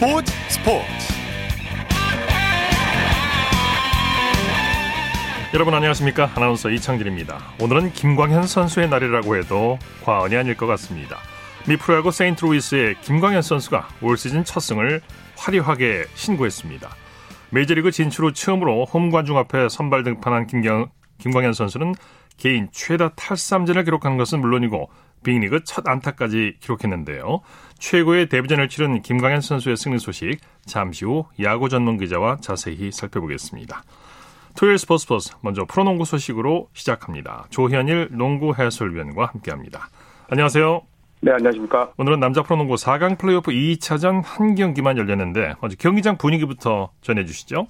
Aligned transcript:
스포츠 0.00 0.32
스포츠. 0.48 0.86
여러분 5.52 5.74
안녕하십니까? 5.74 6.30
아나운서 6.34 6.70
이창진입니다. 6.70 7.38
오늘은 7.60 7.92
김광현 7.92 8.46
선수의 8.46 8.88
날이라고 8.88 9.36
해도 9.36 9.78
과언이 10.02 10.34
아닐 10.38 10.56
것 10.56 10.66
같습니다. 10.68 11.18
미 11.68 11.76
프로야구 11.76 12.12
세인트루이스의 12.12 13.02
김광현 13.02 13.42
선수가 13.42 13.88
올 14.00 14.16
시즌 14.16 14.42
첫 14.42 14.60
승을 14.60 15.02
화려하게 15.36 16.06
신고했습니다. 16.14 16.88
메이저리그 17.50 17.90
진출 17.90 18.24
후 18.24 18.32
처음으로 18.32 18.86
홈 18.86 19.10
관중 19.10 19.36
앞에 19.36 19.68
선발 19.68 20.04
등판한 20.04 20.46
김경, 20.46 20.88
김광현 21.18 21.52
선수는 21.52 21.94
개인 22.38 22.70
최다 22.72 23.10
탈삼진을 23.16 23.84
기록한 23.84 24.16
것은 24.16 24.40
물론이고 24.40 24.88
빅리그 25.22 25.64
첫 25.64 25.86
안타까지 25.86 26.56
기록했는데요. 26.60 27.42
최고의 27.80 28.28
데뷔전을 28.28 28.68
치른 28.68 29.00
김광현 29.00 29.40
선수의 29.40 29.76
승리 29.76 29.98
소식 29.98 30.38
잠시 30.66 31.06
후 31.06 31.24
야구 31.42 31.68
전문 31.68 31.96
기자와 31.96 32.36
자세히 32.36 32.92
살펴보겠습니다. 32.92 33.82
토요일 34.56 34.78
스포츠 34.78 35.02
스포츠 35.02 35.34
먼저 35.42 35.64
프로농구 35.64 36.04
소식으로 36.04 36.68
시작합니다. 36.74 37.46
조현일 37.48 38.08
농구 38.12 38.54
해설위원과 38.54 39.26
함께합니다. 39.26 39.88
안녕하세요. 40.28 40.82
네, 41.22 41.32
안녕하십니까. 41.32 41.92
오늘은 41.96 42.20
남자 42.20 42.42
프로농구 42.42 42.74
4강 42.74 43.18
플레이오프 43.18 43.50
2차전 43.50 44.22
한 44.24 44.54
경기만 44.54 44.98
열렸는데 44.98 45.54
먼저 45.60 45.76
경기장 45.78 46.18
분위기부터 46.18 46.90
전해주시죠. 47.00 47.66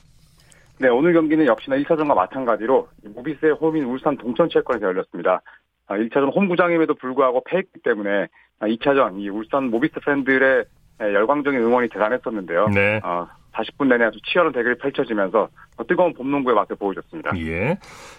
네, 0.79 0.89
오늘 0.89 1.13
경기는 1.13 1.47
역시나 1.47 1.77
1차전과 1.77 2.15
마찬가지로 2.15 2.89
모비스의 3.15 3.53
홈인 3.53 3.85
울산 3.85 4.17
동천체육관에서 4.17 4.87
열렸습니다. 4.87 5.41
1차전 5.89 6.29
아, 6.29 6.30
홈구장임에도 6.30 6.95
불구하고 6.95 7.43
패했기 7.45 7.80
때문에 7.83 8.29
2차전 8.66 9.01
아, 9.01 9.13
이 9.16 9.29
울산 9.29 9.71
모비스 9.71 10.01
팬들의 10.05 10.65
열광적인 11.01 11.59
응원이 11.61 11.89
대단했었는데요. 11.89 12.69
네. 12.69 13.01
어, 13.02 13.27
40분 13.52 13.89
내내 13.89 14.05
아주 14.05 14.19
치열한 14.23 14.52
대결이 14.52 14.77
펼쳐지면서 14.79 15.49
뜨거운 15.89 16.13
봄농구의 16.15 16.55
맛을 16.55 16.77
보여줬습니다. 16.77 17.37
예. 17.39 17.79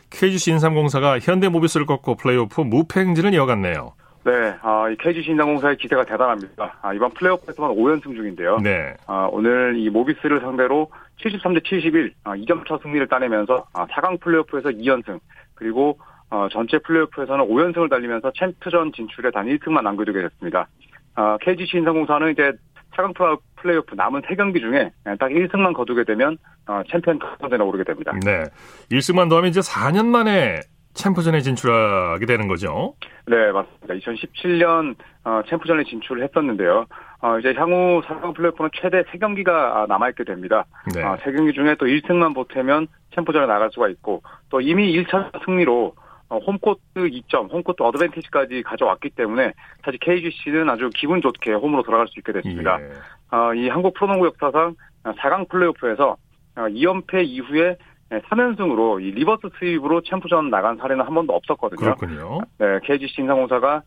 KGC 0.10 0.52
인삼공사가 0.52 1.20
현대모비스를 1.20 1.86
꺾고 1.86 2.16
플레이오프 2.16 2.62
무패 2.62 3.00
행진을 3.00 3.34
이어갔네요. 3.34 3.94
네, 4.24 4.32
아, 4.62 4.90
이 4.90 4.96
KGC 4.98 5.32
인삼공사의 5.32 5.78
기세가 5.78 6.06
대단합니다. 6.06 6.78
아, 6.82 6.94
이번 6.94 7.12
플레이오프에서만 7.12 7.72
5연승 7.72 8.16
중인데요. 8.16 8.58
네. 8.60 8.94
아, 9.08 9.28
오늘 9.32 9.78
이 9.78 9.90
모비스를 9.90 10.42
상대로 10.42 10.92
73대 11.22 11.64
71, 11.64 12.14
아, 12.24 12.36
2점 12.36 12.68
차 12.68 12.78
승리를 12.82 13.08
따내면서 13.08 13.66
아, 13.74 13.86
4강 13.88 14.20
플레이오프에서 14.20 14.70
2연승, 14.70 15.20
그리고 15.56 15.98
어, 16.32 16.48
전체 16.50 16.80
플레이오프에서는 16.80 17.46
5연승을 17.46 17.90
달리면서 17.90 18.32
챔프전 18.38 18.94
진출에 18.94 19.32
단 19.32 19.46
1승만 19.46 19.84
남겨두게 19.84 20.22
됐습니다. 20.22 20.68
어, 21.16 21.38
KGC 21.42 21.78
인삼공사는 21.78 22.32
이제 22.32 22.54
차강 22.96 23.14
플레이오프 23.58 23.96
남은 23.96 24.22
3경기 24.22 24.60
중에 24.60 24.92
딱 25.04 25.30
1승만 25.30 25.74
거두게 25.74 26.06
되면 26.06 26.38
어, 26.68 26.82
챔피언 26.90 27.20
선전에 27.40 27.64
오르게 27.64 27.84
됩니다. 27.84 28.14
네. 28.24 28.44
1승만 28.92 29.30
더하면 29.30 29.50
이제 29.50 29.60
4년 29.60 30.06
만에 30.06 30.62
챔프전에 30.94 31.42
진출하게 31.42 32.26
되는 32.26 32.48
거죠? 32.48 32.96
네, 33.28 33.52
맞습니다. 33.52 33.94
2017년 33.94 34.96
어, 35.24 35.42
챔프전에 35.50 35.84
진출을 35.84 36.24
했었는데요. 36.24 36.86
어, 37.22 37.40
이제 37.40 37.54
향후 37.56 38.02
4강 38.06 38.36
플레이오프는 38.36 38.72
최대 38.74 39.04
3경기가 39.04 39.88
남아있게 39.88 40.24
됩니다. 40.24 40.66
네. 40.94 41.04
어, 41.04 41.18
3경기 41.18 41.54
중에 41.54 41.76
또 41.76 41.86
1승만 41.86 42.34
보태면 42.34 42.88
챔프전에 43.16 43.46
나갈 43.46 43.70
수가 43.72 43.90
있고 43.90 44.22
또 44.50 44.60
이미 44.60 44.94
1차 44.98 45.46
승리로 45.46 45.94
어, 45.96 46.01
홈코트 46.38 46.82
이점, 46.96 47.52
home 47.52 47.66
court 47.66 47.84
advantage까지 47.84 48.64
가져왔기 48.64 49.12
때문에 49.12 49.54
사실 49.84 50.00
KGC는 50.00 50.70
아주 50.70 50.90
기분 50.96 51.22
좋게 51.22 51.54
홈으로 51.54 51.84
돌아갈 51.84 52.08
수 52.08 52.20
있게 52.20 52.32
됐습니다. 52.32 52.80
예. 52.82 53.36
어, 53.36 53.54
이 53.54 53.68
한국 53.70 53.94
프로농구 53.94 54.26
역사상 54.28 54.76
4강 55.04 55.50
플레이오프에서 55.50 56.16
2연패 56.56 57.16
어, 57.16 57.22
이후에 57.22 57.78
3연승으로 58.10 59.02
이 59.02 59.12
reverse 59.12 59.48
sweep으로 59.60 60.06
챔프전 60.06 60.50
나간 60.50 60.78
사례는 60.78 61.06
한 61.06 61.14
번도 61.14 61.34
없었거든요. 61.34 61.96
그렇군요. 61.96 62.42
네, 62.58 62.80
KGC 62.84 63.22
인삼공사가 63.22 63.84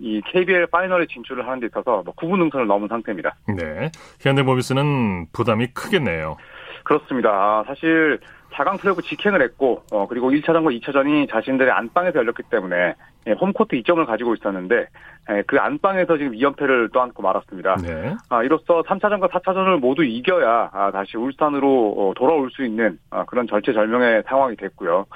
이 0.00 0.22
KBL 0.32 0.66
파이널에 0.68 1.06
진출을 1.06 1.46
하는 1.46 1.60
데 1.60 1.66
있어서 1.66 2.02
뭐 2.02 2.14
9분 2.14 2.38
능선을 2.38 2.66
넘은 2.66 2.88
상태입니다. 2.88 3.36
네. 3.48 3.90
현대모비스는 4.20 5.26
부담이 5.32 5.68
크겠네요. 5.68 6.36
그렇습니다. 6.84 7.30
아, 7.30 7.64
사실 7.66 8.18
4강 8.52 8.78
플레이오프 8.78 9.02
직행을 9.02 9.42
했고 9.42 9.82
어, 9.90 10.06
그리고 10.06 10.30
1차전과 10.30 10.78
2차전이 10.80 11.30
자신들의 11.30 11.70
안방에서 11.72 12.18
열렸기 12.18 12.42
때문에 12.50 12.94
예, 13.26 13.32
홈코트 13.32 13.76
2점을 13.76 14.04
가지고 14.06 14.34
있었는데 14.34 14.86
예, 15.30 15.42
그 15.46 15.58
안방에서 15.58 16.16
지금 16.16 16.32
2연패를 16.32 16.92
떠안고 16.92 17.22
말았습니다. 17.22 17.76
네. 17.76 18.14
아, 18.28 18.42
이로써 18.42 18.82
3차전과 18.82 19.30
4차전을 19.30 19.78
모두 19.78 20.04
이겨야 20.04 20.70
아, 20.72 20.90
다시 20.90 21.16
울산으로 21.16 21.94
어, 21.96 22.12
돌아올 22.16 22.50
수 22.50 22.64
있는 22.64 22.98
아, 23.10 23.24
그런 23.24 23.46
절체절명의 23.46 24.24
상황이 24.26 24.56
됐고요. 24.56 25.06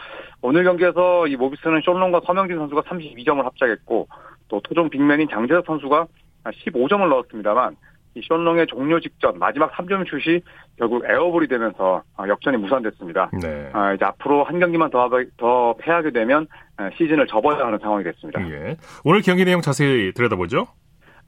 오늘 0.43 0.65
경기에서 0.65 1.27
이 1.27 1.37
모비스는 1.37 1.81
숀롱과 1.83 2.21
서명진 2.25 2.57
선수가 2.57 2.83
32점을 2.83 3.43
합작했고 3.43 4.09
또 4.49 4.61
토종 4.61 4.91
big 4.91 5.05
man인 5.05 5.29
장재석 5.29 5.67
선수가 5.67 6.07
15점을 6.45 7.09
넣었습니다만 7.09 7.77
이 8.17 8.23
숀롱의 8.23 8.67
종료 8.69 8.99
직전 8.99 9.39
마지막 9.39 9.71
3점 9.73 10.09
슛이 10.09 10.41
결국 10.79 11.05
air 11.05 11.21
ball이 11.21 11.49
되면서 11.49 12.03
아, 12.17 12.27
역전이 12.27 12.57
무산됐습니다. 12.57 13.31
네. 13.43 13.69
아, 13.75 13.93
이제 13.93 14.07
앞으로 14.07 14.43
한 14.45 14.59
경기만 14.59 14.91
더, 14.91 15.11
더 15.37 15.75
패하게 15.77 16.13
되면 16.13 16.47
아, 16.79 16.89
시즌을 16.97 17.27
접어야 17.27 17.67
하는 17.67 17.79
상황이 17.79 18.05
됐습니다. 18.05 18.41
예. 18.49 18.77
오늘 19.05 19.21
경기 19.21 19.45
내용 19.45 19.61
자세히 19.61 20.13
들여다보죠. 20.13 20.67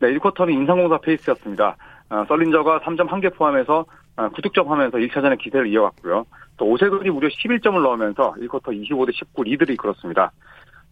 네, 0.00 0.15
1쿼터는 0.15 0.50
인삼공사 0.55 0.97
페이스였습니다. 0.99 1.76
아, 2.09 2.25
설린저가 2.27 2.81
3점 2.81 3.09
1개 3.09 3.34
포함해서 3.34 3.84
9득점 4.16 4.66
하면서 4.66 4.97
1차전의 4.97 5.38
기세를 5.38 5.66
이어갔고요. 5.69 6.25
또 6.56 6.66
오세근이 6.70 7.10
무려 7.10 7.28
11점을 7.28 7.81
넣으면서 7.82 8.34
1쿼터 8.41 8.69
25대 8.69 9.12
19 9.12 9.44
리드를 9.44 9.75
이끌었습니다. 9.75 10.32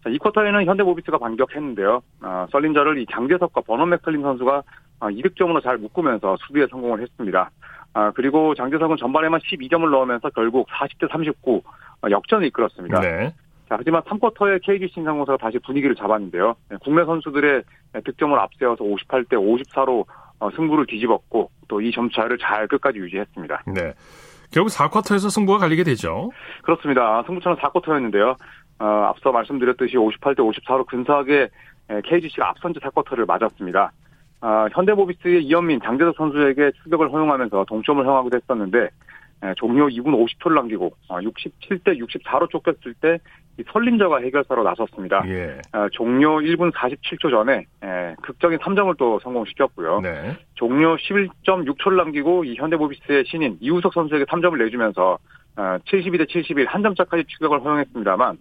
자, 0.04 0.10
2쿼터에는 0.10 0.66
현대모비스가 0.66 1.18
반격했는데요. 1.18 2.02
아, 2.20 2.46
썰린저를 2.52 2.98
이 2.98 3.06
장재석과 3.10 3.62
버넌 3.62 3.88
맥클린 3.88 4.22
선수가 4.22 4.62
200점으로 5.00 5.62
잘 5.62 5.78
묶으면서 5.78 6.36
수비에 6.46 6.66
성공을 6.70 7.00
했습니다. 7.02 7.50
아, 7.94 8.10
그리고 8.12 8.54
장재석은 8.54 8.96
전반에만 8.98 9.40
12점을 9.40 9.90
넣으면서 9.90 10.30
결국 10.30 10.68
40대 10.68 11.10
39 11.10 11.62
어, 12.02 12.10
역전을 12.10 12.46
이끌었습니다. 12.48 13.00
네. 13.00 13.34
자, 13.68 13.76
하지만 13.78 14.02
3쿼터에 14.02 14.60
KG 14.62 14.88
신상공사가 14.92 15.38
다시 15.38 15.58
분위기를 15.58 15.96
잡았는데요. 15.96 16.54
네, 16.70 16.76
국내 16.82 17.04
선수들의 17.04 17.62
득점을 18.04 18.38
앞세워서 18.38 18.84
58대 18.84 19.32
54로 19.32 20.04
어, 20.38 20.50
승부를 20.50 20.86
뒤집었고 20.86 21.50
또 21.68 21.80
이 21.80 21.90
점차를 21.90 22.38
잘 22.38 22.68
끝까지 22.68 22.98
유지했습니다. 22.98 23.62
네. 23.74 23.94
결국 24.52 24.68
4쿼터에서 24.70 25.30
승부가 25.30 25.58
갈리게 25.58 25.82
되죠. 25.82 26.30
그렇습니다. 26.62 27.22
승부처는 27.26 27.56
4쿼터였는데요. 27.58 28.36
어, 28.78 28.84
앞서 28.84 29.32
말씀드렸듯이 29.32 29.96
58대 29.96 30.38
54로 30.38 30.86
근사하게 30.86 31.48
KGC가 32.04 32.50
앞선 32.50 32.74
채 32.74 32.80
4쿼터를 32.80 33.26
맞았습니다. 33.26 33.90
아, 34.48 34.68
현대모비스의 34.70 35.42
이현민, 35.42 35.80
장재석 35.82 36.14
선수에게 36.16 36.70
추격을 36.84 37.10
허용하면서 37.10 37.64
동점을 37.64 38.06
허용하기도 38.06 38.36
했었는데 38.36 38.88
에, 39.42 39.54
종료 39.56 39.88
2분 39.88 40.14
50초를 40.14 40.54
남기고 40.54 40.92
어, 41.08 41.18
67대 41.18 41.98
64로 41.98 42.48
쫓겼을 42.50 42.94
때 43.00 43.18
설린저가 43.72 44.20
해결사로 44.20 44.62
나섰습니다. 44.62 45.24
예. 45.26 45.58
어, 45.72 45.88
종료 45.90 46.38
1분 46.38 46.72
47초 46.72 47.28
전에 47.28 47.66
에, 47.82 48.14
극적인 48.22 48.58
3점을 48.58 48.96
또 48.96 49.18
성공시켰고요. 49.18 50.02
네. 50.02 50.36
종료 50.54 50.94
11.6초를 50.94 51.96
남기고 51.96 52.44
이 52.44 52.54
현대모비스의 52.54 53.24
신인 53.26 53.58
이우석 53.60 53.94
선수에게 53.94 54.26
3점을 54.26 54.56
내주면서 54.62 55.18
어, 55.56 55.78
72대 55.86 56.28
71 56.28 56.66
한 56.66 56.84
점차까지 56.84 57.24
추격을 57.26 57.64
허용했습니다만 57.64 58.38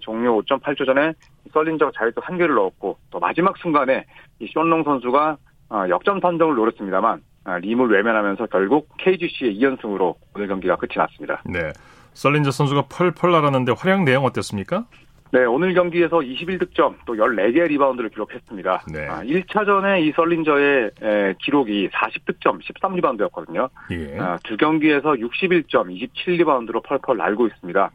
종료 0.00 0.40
5.8초 0.42 0.86
전에 0.86 1.12
설린저가 1.52 1.92
자유투 1.96 2.20
한 2.22 2.38
개를 2.38 2.54
넣었고 2.54 2.98
또 3.10 3.18
마지막 3.18 3.56
순간에 3.58 4.04
이 4.38 4.46
숀롱 4.46 4.84
선수가 4.84 5.36
어, 5.70 5.84
역전 5.88 6.20
판정을 6.20 6.54
노렸습니다만 6.54 7.22
아, 7.44 7.58
림을 7.58 7.90
외면하면서 7.90 8.46
결국 8.46 8.88
KGC의 8.98 9.58
2연승으로 9.58 10.14
오늘 10.34 10.48
경기가 10.48 10.76
끝이 10.76 10.92
났습니다. 10.96 11.42
네. 11.46 11.72
설린저 12.14 12.50
선수가 12.50 12.86
펄펄 12.88 13.32
날았는데 13.32 13.72
활약 13.78 14.04
내용 14.04 14.24
어땠습니까? 14.24 14.84
네, 15.32 15.44
오늘 15.44 15.74
경기에서 15.74 16.18
21득점, 16.18 16.96
또 17.06 17.14
14개의 17.14 17.68
리바운드를 17.68 18.10
기록했습니다. 18.10 18.82
네. 18.92 19.06
아, 19.06 19.22
1차전에 19.22 20.02
이 20.02 20.12
설린저의 20.16 20.90
에, 21.00 21.34
기록이 21.40 21.88
40득점, 21.90 22.60
13리바운드였거든요. 22.60 23.68
예. 23.92 24.18
아, 24.18 24.38
두 24.42 24.56
경기에서 24.56 25.12
61점, 25.12 25.86
27리바운드로 26.16 26.82
펄펄 26.82 27.16
날고 27.16 27.46
있습니다. 27.46 27.90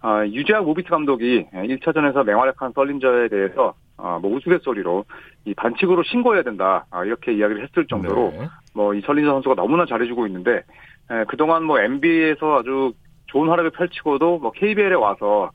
아, 0.00 0.24
유재학 0.26 0.64
모비트 0.64 0.88
감독이 0.88 1.46
1차전에서 1.52 2.24
맹활약한 2.24 2.72
썰린저에 2.74 3.28
대해서 3.28 3.74
아, 3.96 4.18
뭐 4.20 4.34
우스갯소리로 4.36 5.04
이 5.46 5.54
반칙으로 5.54 6.02
신고해야 6.04 6.42
된다 6.42 6.84
아, 6.90 7.04
이렇게 7.04 7.32
이야기를 7.32 7.62
했을 7.62 7.86
정도로 7.86 8.30
네. 8.38 8.46
뭐이 8.74 9.00
설린저 9.02 9.30
선수가 9.30 9.54
너무나 9.54 9.86
잘해주고 9.86 10.26
있는데 10.26 10.62
에, 11.10 11.24
그동안 11.28 11.64
뭐 11.64 11.80
NBA에서 11.80 12.58
아주 12.60 12.92
좋은 13.26 13.48
활약을 13.48 13.70
펼치고도 13.70 14.38
뭐 14.38 14.50
KBL에 14.52 14.94
와서 14.94 15.50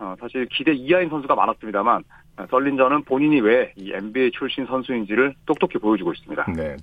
어, 0.00 0.14
사실 0.20 0.46
기대 0.46 0.72
이하인 0.72 1.08
선수가 1.08 1.34
많았습니다만 1.34 2.02
설린저는 2.50 3.04
본인이 3.04 3.40
왜 3.40 3.72
이 3.76 3.92
NBA 3.92 4.32
출신 4.32 4.66
선수인지를 4.66 5.34
똑똑히 5.46 5.78
보여주고 5.78 6.12
있습니다. 6.12 6.46
네. 6.56 6.76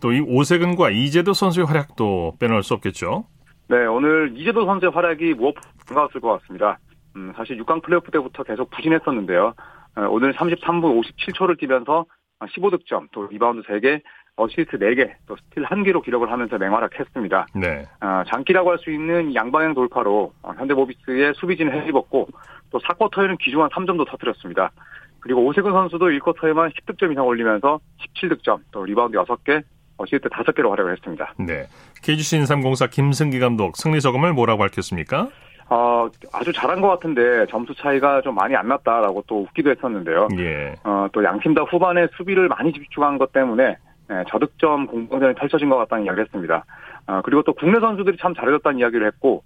또 0.00 0.12
이 0.12 0.20
오세근과 0.20 0.90
이재도 0.90 1.34
선수의 1.34 1.66
활약도 1.66 2.36
빼놓을 2.40 2.62
수 2.62 2.72
없겠죠. 2.74 3.26
네, 3.68 3.86
오늘 3.86 4.32
이재도 4.36 4.66
선수의 4.66 4.92
활약이 4.92 5.34
무엇보다 5.34 5.68
반가웠을 5.88 6.20
것 6.20 6.40
같습니다. 6.40 6.78
음, 7.16 7.32
사실 7.36 7.56
6강 7.58 7.82
플레이오프 7.82 8.10
때부터 8.10 8.42
계속 8.42 8.70
부진했었는데요. 8.70 9.54
어, 9.96 10.06
오늘 10.10 10.34
33분 10.34 11.00
57초를 11.02 11.58
뛰면서 11.58 12.04
15득점, 12.40 13.08
또 13.12 13.26
리바운드 13.26 13.66
3개, 13.66 14.02
어시스트 14.36 14.78
4개, 14.78 15.12
또 15.26 15.36
스틸 15.36 15.64
1개로 15.64 16.02
기록을 16.02 16.30
하면서 16.30 16.58
맹활약했습니다. 16.58 17.46
네. 17.54 17.84
어, 18.00 18.22
장기라고 18.26 18.70
할 18.70 18.78
수 18.78 18.90
있는 18.90 19.34
양방향 19.34 19.74
돌파로 19.74 20.32
어, 20.42 20.52
현대모비스의 20.58 21.34
수비진을 21.36 21.80
헤집었고 21.80 22.28
또 22.70 22.78
4쿼터에는 22.80 23.38
귀중한 23.38 23.70
3점도 23.70 24.06
터뜨렸습니다. 24.08 24.72
그리고 25.20 25.46
오세근 25.46 25.72
선수도 25.72 26.08
1쿼터에만 26.08 26.72
10득점 26.74 27.12
이상 27.12 27.26
올리면서 27.26 27.80
17득점, 28.14 28.60
또 28.72 28.84
리바운드 28.84 29.16
6개, 29.16 29.60
어시스트 29.60 30.28
5개로 30.28 30.70
활약을 30.70 30.92
했습니다. 30.92 31.34
네. 31.38 31.66
KGC 32.02 32.36
인삼공사 32.36 32.88
김승기 32.88 33.38
감독 33.38 33.76
승리 33.76 34.00
소감을 34.00 34.32
뭐라고 34.32 34.58
밝혔습니까? 34.58 35.28
어, 35.70 36.08
아주 36.32 36.52
잘한 36.52 36.80
것 36.80 36.88
같은데 36.88 37.46
점수 37.50 37.74
차이가 37.74 38.20
좀 38.20 38.34
많이 38.34 38.54
안 38.54 38.68
났다라고 38.68 39.24
또 39.26 39.42
웃기도 39.42 39.70
했었는데요. 39.70 40.28
예. 40.38 40.74
어, 40.84 41.06
또 41.12 41.24
양팀 41.24 41.54
다 41.54 41.62
후반에 41.62 42.08
수비를 42.16 42.48
많이 42.48 42.72
집중한 42.72 43.18
것 43.18 43.32
때문에 43.32 43.76
예, 44.10 44.24
저득점 44.28 44.86
공방전이 44.86 45.34
펼쳐진 45.34 45.70
것 45.70 45.76
같다는 45.78 46.04
이야기를 46.04 46.24
했습니다. 46.24 46.64
어, 47.06 47.22
그리고 47.24 47.42
또 47.42 47.54
국내 47.54 47.80
선수들이 47.80 48.18
참 48.18 48.34
잘해줬다는 48.34 48.78
이야기를 48.78 49.06
했고, 49.06 49.42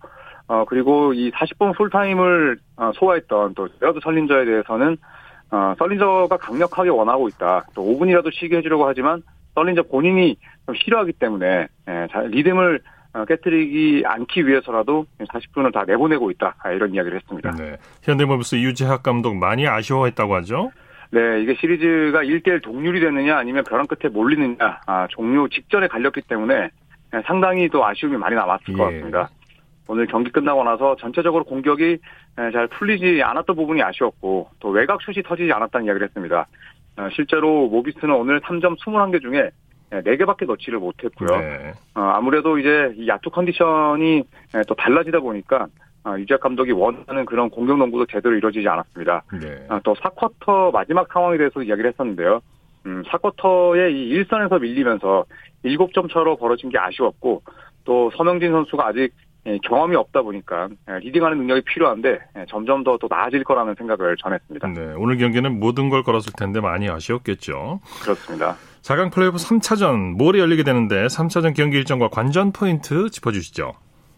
어, 0.48 0.64
그리고 0.66 1.12
이 1.12 1.30
40분 1.30 1.76
풀타임을 1.76 2.58
어, 2.76 2.90
소화했던 2.94 3.54
또 3.54 3.68
제러드 3.80 4.00
설린저에 4.02 4.44
대해서는 4.46 4.96
어, 5.50 5.74
설린저가 5.78 6.36
강력하게 6.36 6.90
원하고 6.90 7.28
있다. 7.28 7.66
또 7.74 7.82
5분이라도 7.84 8.32
쉬게 8.32 8.58
해주려고 8.58 8.86
하지만 8.86 9.22
설린저 9.58 9.82
본인이 9.84 10.36
좀 10.66 10.74
싫어하기 10.74 11.12
때문에 11.14 11.66
예, 11.88 12.06
리듬을 12.28 12.80
어, 13.14 13.24
깨뜨리기 13.24 14.04
않기 14.06 14.46
위해서라도 14.46 15.06
40분을 15.18 15.72
다 15.72 15.84
내보내고 15.86 16.30
있다. 16.30 16.54
아, 16.62 16.70
이런 16.70 16.94
이야기를 16.94 17.18
했습니다. 17.18 17.50
네. 17.52 17.76
현대모비스 18.02 18.56
유재학 18.56 19.02
감독 19.02 19.34
많이 19.36 19.66
아쉬워했다고 19.66 20.34
하죠? 20.36 20.70
네, 21.10 21.40
이게 21.42 21.54
시리즈가 21.54 22.22
1대1 22.22 22.62
동률이 22.62 23.00
됐느냐 23.00 23.38
아니면 23.38 23.64
벼랑 23.64 23.86
끝에 23.86 24.12
몰리느냐 24.12 24.80
아, 24.86 25.06
종료 25.10 25.48
직전에 25.48 25.88
갈렸기 25.88 26.22
때문에 26.22 26.68
네, 27.12 27.22
상당히 27.26 27.68
또 27.70 27.84
아쉬움이 27.84 28.16
많이 28.18 28.36
남았을 28.36 28.64
예. 28.68 28.72
것 28.74 28.84
같습니다. 28.84 29.30
오늘 29.88 30.06
경기 30.06 30.30
끝나고 30.30 30.62
나서 30.64 30.96
전체적으로 30.96 31.44
공격이 31.44 31.98
네, 32.36 32.50
잘 32.52 32.68
풀리지 32.68 33.22
않았던 33.22 33.56
부분이 33.56 33.82
아쉬웠고 33.82 34.50
또 34.60 34.68
외곽 34.68 35.00
슛이 35.00 35.22
터지지 35.22 35.50
않았다는 35.50 35.86
이야기를 35.86 36.08
했습니다. 36.08 36.46
어, 36.98 37.08
실제로 37.12 37.68
모비스는 37.68 38.14
오늘 38.14 38.40
3점 38.40 38.76
21개 38.78 39.22
중에 39.22 39.50
4개밖에 39.90 40.46
넣지를 40.46 40.80
못했고요. 40.80 41.38
네. 41.38 41.72
어, 41.94 42.00
아무래도 42.00 42.58
이제 42.58 42.92
이 42.96 43.08
야투 43.08 43.30
컨디션이 43.30 44.24
또 44.66 44.74
달라지다 44.74 45.20
보니까 45.20 45.68
어, 46.04 46.16
유재학 46.18 46.40
감독이 46.40 46.72
원하는 46.72 47.24
그런 47.24 47.48
공격 47.50 47.78
농구도 47.78 48.06
제대로 48.06 48.34
이루어지지 48.34 48.66
않았습니다. 48.68 49.22
네. 49.40 49.66
어, 49.68 49.80
또 49.84 49.94
4쿼터 49.94 50.72
마지막 50.72 51.10
상황에 51.12 51.38
대해서 51.38 51.62
이야기를 51.62 51.90
했었는데요. 51.90 52.40
음, 52.86 53.02
4쿼터에 53.04 53.92
이 53.92 54.08
일선에서 54.08 54.58
밀리면서 54.58 55.24
7점 55.64 56.12
차로 56.12 56.36
벌어진 56.36 56.70
게 56.70 56.78
아쉬웠고 56.78 57.42
또 57.84 58.10
서명진 58.16 58.52
선수가 58.52 58.86
아직 58.86 59.00
예, 59.00 59.10
경험이 59.64 59.96
없다 59.96 60.22
보니까 60.22 60.68
예, 60.90 60.98
leading하는 60.98 61.38
능력이 61.38 61.62
필요한데 61.62 62.18
예, 62.36 62.44
점점 62.48 62.84
더 62.84 62.98
또 62.98 63.06
나아질 63.08 63.44
거라는 63.44 63.74
생각을 63.78 64.16
전했습니다. 64.16 64.68
네, 64.68 64.92
오늘 64.96 65.16
경기는 65.18 65.58
모든 65.60 65.88
걸 65.88 66.02
걸었을 66.02 66.32
텐데 66.36 66.60
많이 66.60 66.88
아쉬웠겠죠. 66.90 67.80
그렇습니다. 68.02 68.56
4강 68.82 69.12
플레이오프 69.12 69.36
3차전 69.38 70.16
모레 70.16 70.38
열리게 70.40 70.62
되는데 70.64 71.06
3차전 71.06 71.54
경기 71.54 71.76
일정과 71.78 72.08
관전 72.08 72.52
포인트 72.52 73.08
짚어주시죠. 73.10 73.72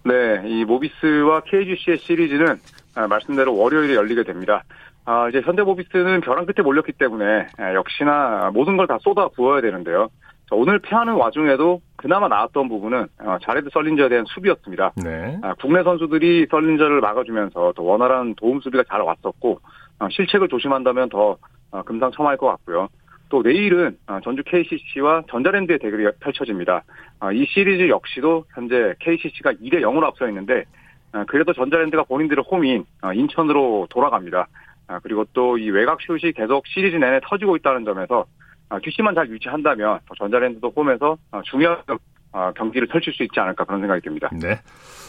네, 0.05 0.43
이 0.47 0.65
모비스와 0.65 1.43
KGC의 1.47 1.99
시리즈는 1.99 2.59
아, 2.95 3.07
말씀대로 3.07 3.55
월요일에 3.57 3.95
열리게 3.95 4.25
됩니다. 4.25 4.65
아, 5.05 5.29
이제 5.29 5.41
현대모비스는 5.45 6.21
벼랑 6.23 6.47
끝에 6.47 6.63
몰렸기 6.63 6.93
때문에 6.93 7.47
아, 7.59 7.75
역시나 7.75 8.51
모든 8.55 8.77
걸 8.77 8.87
다 8.87 8.99
쏟아 9.01 9.29
부어야 9.29 9.61
되는데요. 9.61 10.09
오늘 10.53 10.79
패하는 10.81 11.15
와중에도 11.15 11.81
그나마 11.97 12.29
나왔던 12.29 12.69
부분은 12.69 13.07
어, 13.21 13.39
자레드 13.43 13.69
썰린저에 13.73 14.09
대한 14.09 14.25
수비였습니다. 14.27 14.93
네. 14.97 15.39
아, 15.43 15.55
국내 15.61 15.83
선수들이 15.83 16.47
썰린저를 16.51 17.01
막아주면서 17.01 17.73
또 17.77 17.85
원활한 17.85 18.35
도움 18.35 18.61
수비가 18.61 18.83
잘 18.89 19.01
왔었고 19.01 19.61
어, 20.01 20.09
실책을 20.11 20.49
조심한다면 20.49 21.09
더 21.09 21.37
어, 21.71 21.83
금상첨화할 21.83 22.37
것 22.37 22.47
같고요. 22.49 22.89
또 23.29 23.43
내일은 23.43 23.97
어, 24.09 24.19
전주 24.25 24.43
KCC와 24.45 25.23
전자랜드의 25.31 25.79
대결이 25.79 26.05
펼쳐집니다. 26.19 26.83
어, 27.21 27.31
이 27.33 27.47
시리즈 27.47 27.89
역시도 27.89 28.45
현재 28.55 28.95
KCC가 28.99 29.53
2대 29.53 29.75
0으로 29.83 30.05
앞서 30.05 30.27
있는데 30.29 30.65
어, 31.13 31.25
그래도 31.29 31.53
전자랜드가 31.53 32.05
본인들의 32.05 32.45
홈인 32.51 32.85
인천으로 33.15 33.87
돌아갑니다. 33.91 34.49
그리고 35.05 35.25
또 35.33 35.57
이 35.57 35.71
외곽 35.71 36.01
슛이 36.03 36.33
계속 36.33 36.67
시리즈 36.67 36.97
내내 36.97 37.21
터지고 37.23 37.55
있다는 37.55 37.85
점에서 37.85 38.25
추세만 38.83 39.15
잘 39.15 39.29
유지한다면 39.29 39.99
전자랜드도 40.19 40.73
홈에서 40.75 41.17
중요한 41.45 41.79
경기를 42.57 42.87
펼칠 42.89 43.13
수 43.13 43.23
있지 43.25 43.41
않을까 43.41 43.65
그런 43.65 43.81
생각이 43.81 44.01
듭니다. 44.03 44.31
네. 44.33 44.61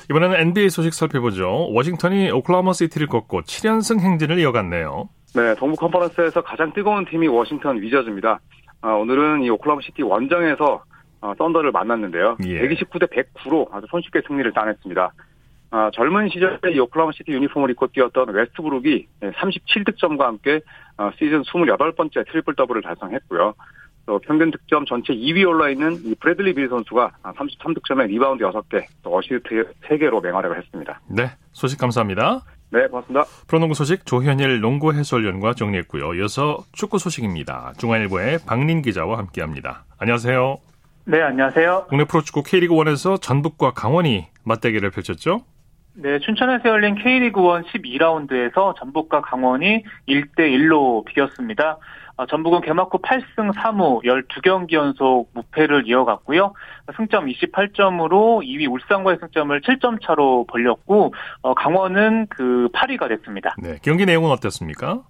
이번에는 0.09 0.39
NBA 0.39 0.69
소식 0.69 0.93
살펴보죠. 0.93 1.71
워싱턴이 1.71 2.31
오클라호마 2.31 2.73
시티를 2.73 3.07
꺾고 3.07 3.41
7연승 3.41 3.99
행진을 3.99 4.39
이어갔네요. 4.39 5.09
네, 5.35 5.55
동부 5.55 5.77
컨퍼런스에서 5.77 6.41
가장 6.41 6.73
뜨거운 6.73 7.05
팀이 7.05 7.27
워싱턴 7.27 7.81
위저즈입니다. 7.81 8.39
어, 8.81 8.89
오늘은 8.95 9.43
이 9.43 9.49
오클라호마 9.49 9.81
시티 9.83 10.01
원정에서 10.01 10.83
어, 11.21 11.33
썬더를 11.37 11.71
만났는데요. 11.71 12.37
예. 12.45 12.61
129대 12.61 13.07
109로 13.11 13.67
아주 13.71 13.85
손쉽게 13.89 14.21
승리를 14.27 14.51
따냈습니다. 14.53 15.11
어, 15.71 15.89
젊은 15.93 16.29
시절에 16.29 16.73
이 16.73 16.79
오클라호마 16.79 17.13
시티 17.13 17.31
유니폼을 17.31 17.69
입고 17.71 17.87
뛰었던 17.87 18.29
웨스트브룩이 18.29 19.07
37득점과 19.21 20.19
함께 20.19 20.59
어, 20.97 21.11
시즌 21.17 21.43
28번째 21.43 22.29
트리플 22.29 22.55
더블을 22.55 22.81
달성했고요. 22.81 23.53
또 24.05 24.19
평균 24.19 24.51
득점 24.51 24.85
전체 24.85 25.13
2위 25.13 25.47
올라 25.47 25.69
있는 25.69 25.93
이 26.03 26.15
브래들리 26.15 26.55
빌 26.55 26.67
선수가 26.67 27.11
33득점에 27.23 28.07
리바운드 28.07 28.43
6개, 28.43 28.85
또 29.03 29.15
어시스트 29.15 29.71
3개로 29.87 30.21
맹활약을 30.21 30.57
했습니다. 30.57 30.99
네, 31.07 31.29
소식 31.53 31.79
감사합니다. 31.79 32.41
네, 32.71 32.87
고맙습니다. 32.87 33.25
프로농구 33.47 33.75
소식 33.75 34.05
조현일 34.05 34.59
농구 34.59 34.91
해설위원과 34.93 35.53
정리했고요. 35.53 36.15
이어서 36.15 36.57
축구 36.71 36.97
소식입니다. 36.97 37.73
중앙일보의 37.77 38.39
박린 38.45 38.81
기자와 38.81 39.17
함께합니다. 39.19 39.85
안녕하세요. 39.99 40.57
네, 41.05 41.21
안녕하세요. 41.21 41.85
국내 41.89 42.05
프로축구 42.05 42.43
K리그1에서 42.43 43.21
전북과 43.21 43.71
강원이 43.71 44.27
맞대결을 44.43 44.91
펼쳤죠? 44.91 45.43
네, 45.93 46.19
춘천에서 46.19 46.69
열린 46.69 46.95
K리그 46.95 47.39
1 47.39 47.63
12라운드에서 47.63 48.75
전북과 48.77 49.21
강원이 49.21 49.83
1대1로 50.07 51.03
비겼습니다. 51.05 51.77
어, 52.15 52.25
전북은 52.25 52.61
개막 52.61 52.93
후 52.93 52.99
8승 52.99 53.53
3무 53.53 54.03
12경기 54.03 54.73
연속 54.73 55.29
무패를 55.33 55.87
이어갔고요. 55.87 56.53
승점 56.95 57.25
28점으로 57.25 58.45
2위 58.45 58.71
울산과의 58.71 59.17
승점을 59.19 59.59
7점 59.61 59.99
차로 60.05 60.45
벌렸고 60.47 61.13
어, 61.41 61.53
강원은 61.53 62.27
그 62.29 62.69
8위가 62.73 63.09
됐습니다. 63.09 63.55
네, 63.61 63.77
경기 63.81 64.05
내용은 64.05 64.31
어땠습니까? 64.31 65.03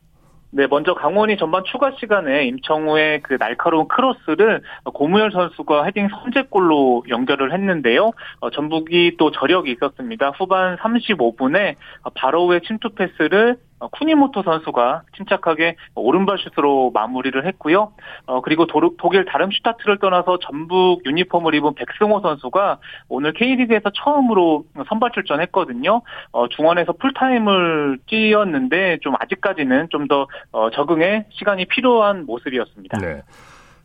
네, 0.53 0.67
먼저 0.67 0.93
강원이 0.93 1.37
전반 1.37 1.63
추가 1.63 1.91
시간에 1.97 2.43
임청우의 2.43 3.21
그 3.21 3.37
날카로운 3.37 3.87
크로스를 3.87 4.61
고무열 4.83 5.31
선수가 5.31 5.85
헤딩 5.85 6.09
선제골로 6.09 7.05
연결을 7.07 7.53
했는데요. 7.53 8.11
어, 8.41 8.49
전북이 8.49 9.15
또 9.17 9.31
저력이 9.31 9.71
있었습니다. 9.71 10.31
후반 10.31 10.75
35분에 10.75 11.75
바로우의 12.15 12.61
침투 12.63 12.89
패스를 12.89 13.51
어, 13.51 13.70
쿠니모토 13.87 14.43
선수가 14.43 15.03
침착하게 15.17 15.75
오른발 15.95 16.37
슛으로 16.39 16.91
마무리를 16.93 17.45
했고요. 17.47 17.93
어, 18.25 18.41
그리고 18.41 18.67
도, 18.67 18.95
독일 18.97 19.25
다름슈타트를 19.25 19.99
떠나서 19.99 20.39
전북 20.39 21.05
유니폼을 21.05 21.55
입은 21.55 21.73
백승호 21.75 22.21
선수가 22.21 22.79
오늘 23.09 23.33
K리그에서 23.33 23.91
처음으로 23.93 24.65
선발 24.87 25.11
출전했거든요. 25.13 26.01
어, 26.31 26.47
중원에서 26.49 26.93
풀타임을 26.93 27.99
뛰었는데 28.07 28.99
좀 29.01 29.15
아직까지는 29.19 29.87
좀더 29.89 30.27
어, 30.51 30.69
적응에 30.71 31.25
시간이 31.31 31.65
필요한 31.65 32.25
모습이었습니다. 32.25 32.97
네. 32.99 33.21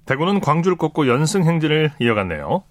대구는 0.06 0.40
광주를 0.40 0.76
꺾고 0.76 1.08
연승 1.08 1.42
행진을 1.42 1.90
이어갔네요. 2.00 2.62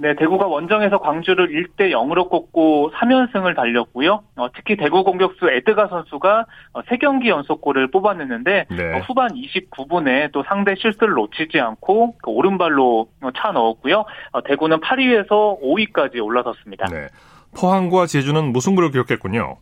네, 0.00 0.14
대구가 0.14 0.46
원정에서 0.46 0.98
광주를 0.98 1.48
1대 1.48 1.90
0으로 1.90 2.30
꺾고 2.30 2.90
3연승을 2.94 3.54
달렸고요. 3.54 4.22
어, 4.36 4.48
특히 4.54 4.74
대구 4.76 5.04
공격수 5.04 5.50
에드가 5.50 5.88
선수가 5.88 6.46
어, 6.72 6.80
3경기 6.82 7.28
연속골을 7.28 7.90
뽑아냈는데 7.90 8.66
네. 8.70 8.94
어, 8.94 9.00
후반 9.00 9.28
29분에 9.34 10.32
또 10.32 10.42
상대 10.44 10.74
실수를 10.74 11.12
놓치지 11.12 11.60
않고 11.60 12.14
그 12.22 12.30
오른발로 12.30 13.08
어, 13.20 13.28
차 13.36 13.52
넣었고요. 13.52 14.06
어, 14.32 14.42
대구는 14.42 14.80
8위에서 14.80 15.60
5위까지 15.60 16.24
올라섰습니다. 16.24 16.86
네. 16.86 17.08
포항과 17.54 18.06
제주는 18.06 18.52
무승부를 18.52 18.92
기록했군요. 18.92 19.58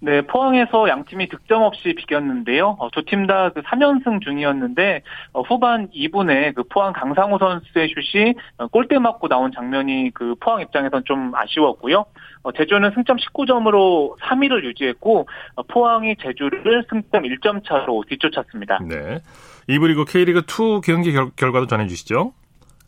네, 0.00 0.22
포항에서 0.22 0.88
양 0.88 1.04
팀이 1.04 1.28
득점 1.28 1.62
없이 1.62 1.94
비겼는데요. 1.94 2.76
어, 2.78 2.88
두팀 2.90 3.26
다 3.26 3.50
그 3.54 3.62
3연승 3.62 4.22
중이었는데 4.22 5.02
어, 5.32 5.42
후반 5.42 5.88
2분에 5.90 6.54
그 6.54 6.62
포항 6.64 6.92
강상우 6.92 7.38
선수의 7.38 7.88
슛이 7.88 8.34
어, 8.58 8.66
골대 8.68 8.98
맞고 8.98 9.28
나온 9.28 9.50
장면이 9.52 10.12
그 10.14 10.34
포항 10.40 10.60
입장에선 10.60 11.02
좀 11.04 11.32
아쉬웠고요. 11.34 12.04
어, 12.42 12.52
제주는 12.52 12.90
승점 12.94 13.16
19점으로 13.16 14.16
3위를 14.20 14.64
유지했고 14.64 15.28
어, 15.56 15.62
포항이 15.64 16.16
제주를 16.22 16.84
승점 16.88 17.24
1점 17.24 17.66
차로 17.66 18.04
뒤쫓았습니다. 18.08 18.78
네. 18.88 19.20
2부 19.68 19.88
리그 19.88 20.04
K리그 20.04 20.40
2 20.40 20.80
경기 20.84 21.12
결, 21.12 21.30
결과도 21.36 21.66
전해 21.66 21.86
주시죠. 21.86 22.32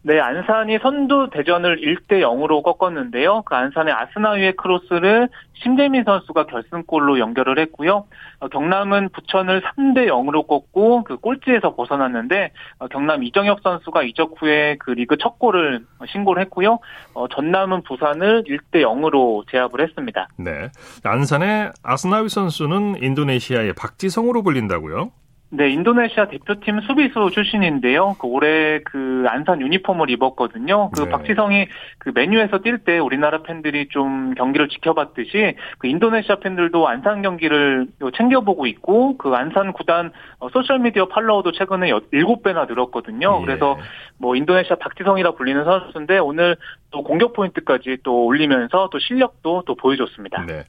네, 0.03 0.19
안산이 0.19 0.79
선두 0.81 1.29
대전을 1.31 1.77
1대 1.83 2.23
0으로 2.23 2.63
꺾었는데요. 2.63 3.43
그 3.43 3.55
안산의 3.55 3.93
아스나위의 3.93 4.57
크로스를 4.57 5.29
심재민 5.63 6.05
선수가 6.05 6.47
결승골로 6.47 7.19
연결을 7.19 7.59
했고요. 7.59 8.07
어, 8.39 8.49
경남은 8.49 9.11
부천을 9.11 9.61
3대 9.61 10.07
0으로 10.07 10.47
꺾고 10.47 11.05
그 11.05 11.19
꼴찌에서 11.19 11.75
벗어났는데 11.75 12.53
어, 12.79 12.89
경남 12.89 13.23
이정엽 13.25 13.61
선수가 13.63 14.05
이적 14.05 14.37
후에 14.39 14.77
그 14.79 14.93
리그 14.93 15.19
첫 15.19 15.39
골을 15.39 15.85
신고를 16.11 16.43
했고요. 16.45 16.79
어, 17.13 17.29
전남은 17.29 17.83
부산을 17.83 18.45
1대 18.45 18.83
0으로 18.83 19.47
제압을 19.51 19.83
했습니다. 19.83 20.29
네. 20.39 20.71
안산의 21.05 21.73
아스나위 21.83 22.31
선수는 22.31 23.03
인도네시아의 23.03 23.75
박지성으로 23.75 24.43
불린다고요? 24.43 25.11
네, 25.53 25.69
인도네시아 25.71 26.29
대표팀 26.29 26.81
수비수 26.83 27.31
출신인데요. 27.33 28.15
그 28.21 28.29
올해 28.29 28.79
그 28.85 29.25
안산 29.27 29.61
유니폼을 29.61 30.09
입었거든요. 30.09 30.91
그 30.91 31.03
네. 31.03 31.11
박지성이 31.11 31.67
그 31.99 32.13
메뉴에서 32.15 32.59
뛸 32.59 32.85
때 32.85 32.99
우리나라 32.99 33.43
팬들이 33.43 33.89
좀 33.89 34.35
경기를 34.35 34.69
지켜봤듯이 34.69 35.57
그 35.79 35.89
인도네시아 35.89 36.37
팬들도 36.37 36.87
안산 36.87 37.23
경기를 37.23 37.89
챙겨보고 38.17 38.67
있고 38.67 39.19
그 39.19 39.31
안산 39.35 39.73
구단 39.73 40.13
어, 40.39 40.49
소셜미디어 40.51 41.09
팔로워도 41.09 41.51
최근에 41.51 41.91
7배나 41.91 42.69
늘었거든요. 42.69 43.39
예. 43.41 43.45
그래서 43.45 43.77
뭐 44.19 44.37
인도네시아 44.37 44.77
박지성이라 44.77 45.33
불리는 45.33 45.65
선수인데 45.65 46.19
오늘 46.19 46.57
또 46.93 47.03
공격 47.03 47.33
포인트까지 47.33 47.99
또 48.05 48.25
올리면서 48.27 48.89
또 48.93 48.99
실력도 49.01 49.65
또 49.67 49.75
보여줬습니다. 49.75 50.47
네. 50.47 50.63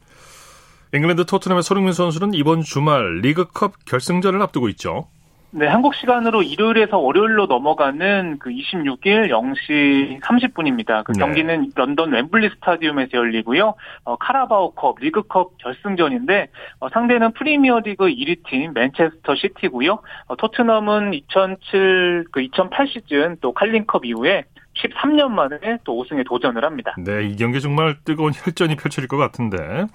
잉글랜드 0.94 1.26
토트넘의 1.26 1.64
손흥민 1.64 1.94
선수는 1.94 2.34
이번 2.34 2.62
주말 2.64 3.22
리그컵 3.22 3.86
결승전을 3.86 4.42
앞두고 4.42 4.68
있죠. 4.70 5.08
네, 5.54 5.68
한국 5.68 5.96
시간으로 5.96 6.44
일요일에서 6.44 6.98
월요일로 6.98 7.46
넘어가는 7.46 8.40
그 8.40 8.50
26일 8.50 9.30
0시 9.30 10.22
30분입니다. 10.22 11.04
그 11.04 11.12
네. 11.14 11.20
경기는 11.20 11.72
런던 11.76 12.12
웸블리 12.12 12.50
스타디움에서 12.56 13.12
열리고요. 13.14 13.74
어, 14.04 14.16
카라바오컵, 14.18 15.00
리그컵 15.00 15.58
결승전인데 15.58 16.48
어, 16.80 16.90
상대는 16.90 17.34
프리미어리그 17.34 18.06
1위 18.06 18.44
팀 18.48 18.74
맨체스터 18.74 19.36
시티고요. 19.36 20.00
어, 20.28 20.36
토트넘은 20.38 21.14
2007, 21.14 22.26
그 22.32 22.42
2008 22.42 22.88
시즌 22.88 23.38
또 23.42 23.54
칼링컵 23.54 24.06
이후에 24.06 24.46
13년 24.82 25.30
만에 25.30 25.58
또 25.84 26.00
우승에 26.00 26.24
도전을 26.24 26.64
합니다. 26.64 26.96
네, 26.98 27.26
이 27.26 27.36
경기 27.36 27.62
정말 27.62 27.98
뜨거운 28.04 28.32
혈전이 28.34 28.76
펼쳐질 28.76 29.08
것 29.08 29.18
같은데 29.18 29.86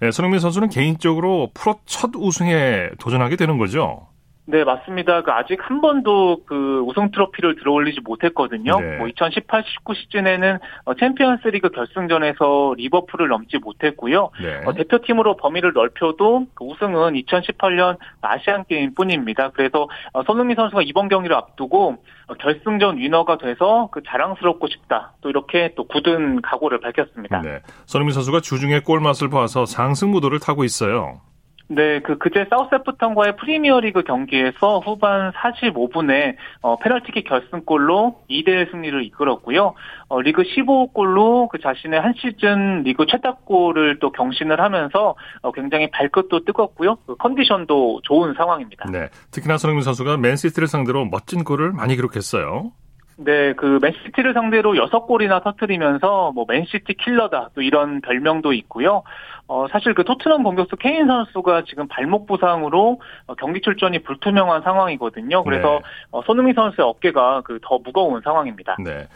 네, 0.00 0.10
손흥민 0.10 0.40
선수는 0.40 0.68
개인적으로 0.68 1.50
프로 1.54 1.80
첫 1.86 2.10
우승에 2.14 2.90
도전하게 2.98 3.36
되는 3.36 3.58
거죠. 3.58 4.08
네, 4.46 4.62
맞습니다. 4.62 5.22
그 5.22 5.30
아직 5.30 5.58
한 5.62 5.80
번도 5.80 6.42
그 6.44 6.80
우승 6.80 7.10
트로피를 7.10 7.56
들어올리지 7.56 8.00
못했거든요. 8.02 8.78
네. 8.78 8.96
뭐 8.98 9.08
2018, 9.08 9.64
19 9.64 9.94
시즌에는 9.94 10.58
어, 10.84 10.94
챔피언스 10.94 11.48
리그 11.48 11.70
결승전에서 11.70 12.74
리버풀을 12.76 13.28
넘지 13.28 13.56
못했고요. 13.58 14.30
네. 14.42 14.62
어, 14.66 14.74
대표팀으로 14.74 15.36
범위를 15.38 15.72
넓혀도 15.72 16.46
그 16.54 16.64
우승은 16.64 17.14
2018년 17.14 17.96
아시안 18.20 18.64
게임 18.68 18.94
뿐입니다. 18.94 19.50
그래서 19.50 19.88
어, 20.12 20.22
손흥민 20.24 20.56
선수가 20.56 20.82
이번 20.82 21.08
경기를 21.08 21.34
앞두고 21.36 21.96
어, 22.26 22.34
결승전 22.34 22.98
위너가 22.98 23.38
돼서 23.38 23.88
그 23.92 24.02
자랑스럽고 24.06 24.68
싶다. 24.68 25.14
또 25.22 25.30
이렇게 25.30 25.72
또 25.74 25.84
굳은 25.84 26.42
각오를 26.42 26.80
밝혔습니다. 26.80 27.40
네. 27.40 27.60
손흥민 27.86 28.12
선수가 28.12 28.40
주중에 28.40 28.80
골 28.80 29.00
맛을 29.00 29.30
봐서 29.30 29.64
상승 29.64 30.10
무도를 30.10 30.38
타고 30.38 30.64
있어요. 30.64 31.20
네, 31.68 32.00
그 32.00 32.18
그제 32.18 32.46
사우스애프턴과의 32.50 33.36
프리미어리그 33.36 34.02
경기에서 34.02 34.80
후반 34.80 35.32
45분에 35.32 36.36
어, 36.60 36.76
페널티킥 36.76 37.26
결승골로 37.26 38.24
2대1 38.28 38.70
승리를 38.70 39.02
이끌었고요. 39.04 39.74
어, 40.08 40.20
리그 40.20 40.42
15골로 40.42 41.48
그 41.48 41.58
자신의 41.58 42.00
한 42.00 42.12
시즌 42.16 42.82
리그 42.82 43.06
최다골을 43.06 43.98
또 43.98 44.12
경신을 44.12 44.60
하면서 44.60 45.14
어, 45.40 45.52
굉장히 45.52 45.90
발끝도 45.90 46.44
뜨겁고요. 46.44 46.96
그 47.06 47.16
컨디션도 47.16 48.02
좋은 48.04 48.34
상황입니다. 48.34 48.90
네. 48.90 49.08
특히나 49.30 49.56
손흥민 49.56 49.82
선수가 49.82 50.18
맨시티를 50.18 50.68
상대로 50.68 51.06
멋진 51.06 51.44
골을 51.44 51.72
많이 51.72 51.96
기록했어요. 51.96 52.72
네, 53.16 53.52
그 53.54 53.78
맨시티를 53.80 54.32
상대로 54.34 54.72
6골이나 54.74 55.42
터트리면서 55.44 56.32
뭐 56.32 56.44
맨시티 56.48 56.94
킬러다 56.94 57.50
또 57.54 57.62
이런 57.62 58.00
별명도 58.00 58.52
있고요. 58.52 59.02
어, 59.46 59.66
사실 59.70 59.94
그 59.94 60.04
토트넘 60.04 60.42
공격수 60.42 60.76
케인 60.76 61.06
선수가 61.06 61.64
지금 61.68 61.86
발목 61.88 62.26
부상으로 62.26 63.00
어, 63.26 63.34
경기 63.34 63.60
출전이 63.60 64.02
불투명한 64.02 64.62
상황이거든요. 64.62 65.44
그래서 65.44 65.80
네. 65.82 65.88
어, 66.10 66.22
손흥민 66.22 66.54
선수의 66.54 66.86
어깨가 66.86 67.42
그 67.42 67.58
더 67.62 67.78
무거운 67.78 68.20
상황입니다. 68.22 68.76
네. 68.82 69.06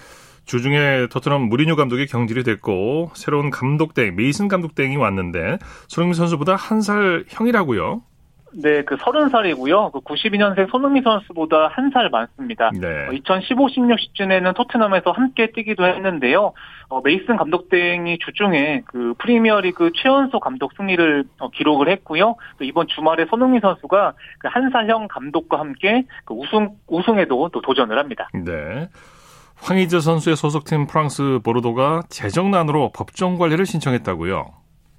주중에 0.46 1.08
토트넘 1.10 1.42
무리뉴 1.48 1.76
감독이 1.76 2.06
경질이 2.06 2.42
됐고 2.42 3.10
새로운 3.14 3.50
감독 3.50 3.92
대행 3.94 4.16
메이슨 4.16 4.48
감독 4.48 4.74
대행이 4.74 4.96
왔는데 4.96 5.58
손흥민 5.88 6.14
선수보다 6.14 6.54
한 6.56 6.80
살 6.80 7.24
형이라고요. 7.28 8.00
네, 8.54 8.82
그 8.82 8.96
30살이고요. 8.96 9.92
그 9.92 10.00
92년생 10.00 10.70
손흥민 10.70 11.02
선수보다 11.02 11.68
한 11.68 11.90
살 11.92 12.10
많습니다. 12.10 12.70
네. 12.74 13.06
2015-16 13.20 13.98
시즌에는 13.98 14.52
토트넘에서 14.54 15.10
함께 15.12 15.50
뛰기도 15.52 15.86
했는데요. 15.86 16.52
어, 16.88 17.00
메이슨 17.02 17.36
감독땡이 17.36 18.18
주중에 18.24 18.82
그 18.86 19.14
프리미어리그 19.18 19.92
최연소 19.94 20.40
감독 20.40 20.72
승리를 20.76 21.24
어, 21.38 21.50
기록을 21.50 21.88
했고요. 21.90 22.36
또 22.58 22.64
이번 22.64 22.86
주말에 22.88 23.26
손흥민 23.30 23.60
선수가 23.60 24.12
그 24.38 24.48
한 24.48 24.70
살형 24.70 25.08
감독과 25.08 25.58
함께 25.60 26.04
그 26.24 26.34
우승 26.34 26.70
우승에도 26.88 27.48
또 27.52 27.60
도전을 27.60 27.98
합니다. 27.98 28.28
네. 28.34 28.88
황희재 29.60 30.00
선수의 30.00 30.36
소속팀 30.36 30.86
프랑스 30.86 31.40
보르도가 31.44 32.02
재정난으로 32.08 32.92
법정 32.94 33.38
관리를 33.38 33.66
신청했다고요. 33.66 34.46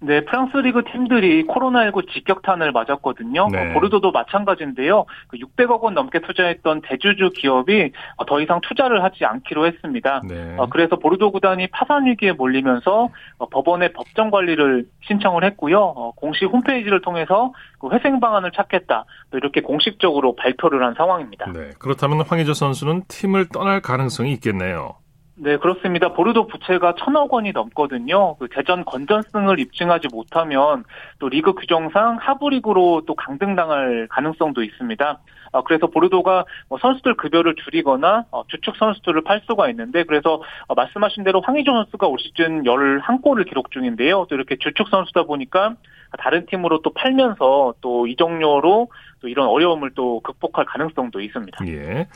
네, 0.02 0.24
프랑스 0.24 0.56
리그 0.58 0.84
팀들이 0.84 1.46
코로나19 1.46 2.10
직격탄을 2.12 2.72
맞았거든요. 2.72 3.48
네. 3.52 3.72
어, 3.72 3.74
보르도도 3.74 4.12
마찬가지인데요. 4.12 5.06
그 5.28 5.38
600억 5.38 5.82
원 5.82 5.94
넘게 5.94 6.20
투자했던 6.20 6.82
대주주 6.82 7.32
기업이 7.36 7.92
어, 8.16 8.26
더 8.26 8.40
이상 8.40 8.62
투자를 8.62 9.04
하지 9.04 9.26
않기로 9.26 9.68
했습니다. 9.68 10.22
네. 10.28 10.56
어, 10.58 10.68
그래서 10.70 10.96
보르도 10.96 11.32
구단이 11.32 11.68
파산 11.68 12.06
위기에 12.06 12.32
몰리면서 12.32 13.10
어, 13.38 13.50
법원에 13.50 13.92
법정 13.92 14.32
관리를 14.32 14.86
신청을 15.02 15.44
했고요. 15.44 15.80
어, 15.80 16.12
공식 16.12 16.46
홈페이지를 16.46 17.02
통해서 17.02 17.52
그 17.80 17.90
회생 17.92 18.20
방안을 18.20 18.52
찾겠다. 18.52 19.06
또 19.32 19.38
이렇게 19.38 19.62
공식적으로 19.62 20.36
발표를 20.36 20.84
한 20.84 20.94
상황입니다. 20.96 21.52
네. 21.52 21.72
그렇다면 21.78 22.22
황희재 22.22 22.54
선수는 22.54 23.04
팀을 23.08 23.50
떠날 23.50 23.82
가능성이 23.82 24.32
있겠네요. 24.34 24.96
네, 25.42 25.56
그렇습니다. 25.56 26.12
보르도 26.12 26.48
부채가 26.48 26.96
천억 27.00 27.34
원이 27.34 27.54
넘거든요. 27.54 28.36
그 28.36 28.50
재전 28.54 28.84
건전성을 28.84 29.58
입증하지 29.58 30.10
못하면 30.12 30.84
또 31.20 31.30
리그 31.30 31.54
규정상 31.54 32.18
하부 32.20 32.50
리그로 32.50 33.04
또 33.08 33.16
강등당할 33.16 34.08
가능성도 34.10 34.64
있습니다. 34.64 35.20
어, 35.52 35.64
그래서 35.64 35.88
보르도가 35.88 36.44
뭐 36.68 36.78
선수들 36.80 37.16
급여를 37.16 37.56
줄이거나 37.56 38.26
어, 38.32 38.44
주축 38.50 38.76
선수들을 38.76 39.22
팔 39.24 39.42
수가 39.48 39.70
있는데 39.70 40.04
그래서 40.04 40.42
어, 40.68 40.76
말씀하신 40.76 41.24
대로 41.24 41.40
황희조 41.40 41.72
선수가 41.72 42.08
올 42.08 42.18
시즌 42.20 42.64
11골을 42.64 43.48
기록 43.48 43.72
중인데요. 43.72 44.26
또 44.30 44.36
이렇게 44.36 44.58
주축 44.58 44.90
선수다 44.90 45.24
보니까 45.24 45.76
다른 46.18 46.46
팀으로 46.48 46.82
또 46.82 46.92
팔면서 46.92 47.76
또 47.80 48.08
이적료로 48.08 48.90
또 49.22 49.28
이런 49.28 49.48
어려움을 49.48 49.92
또 49.96 50.20
극복할 50.20 50.66
가능성도 50.66 51.22
있습니다. 51.22 51.66
예. 51.68 52.08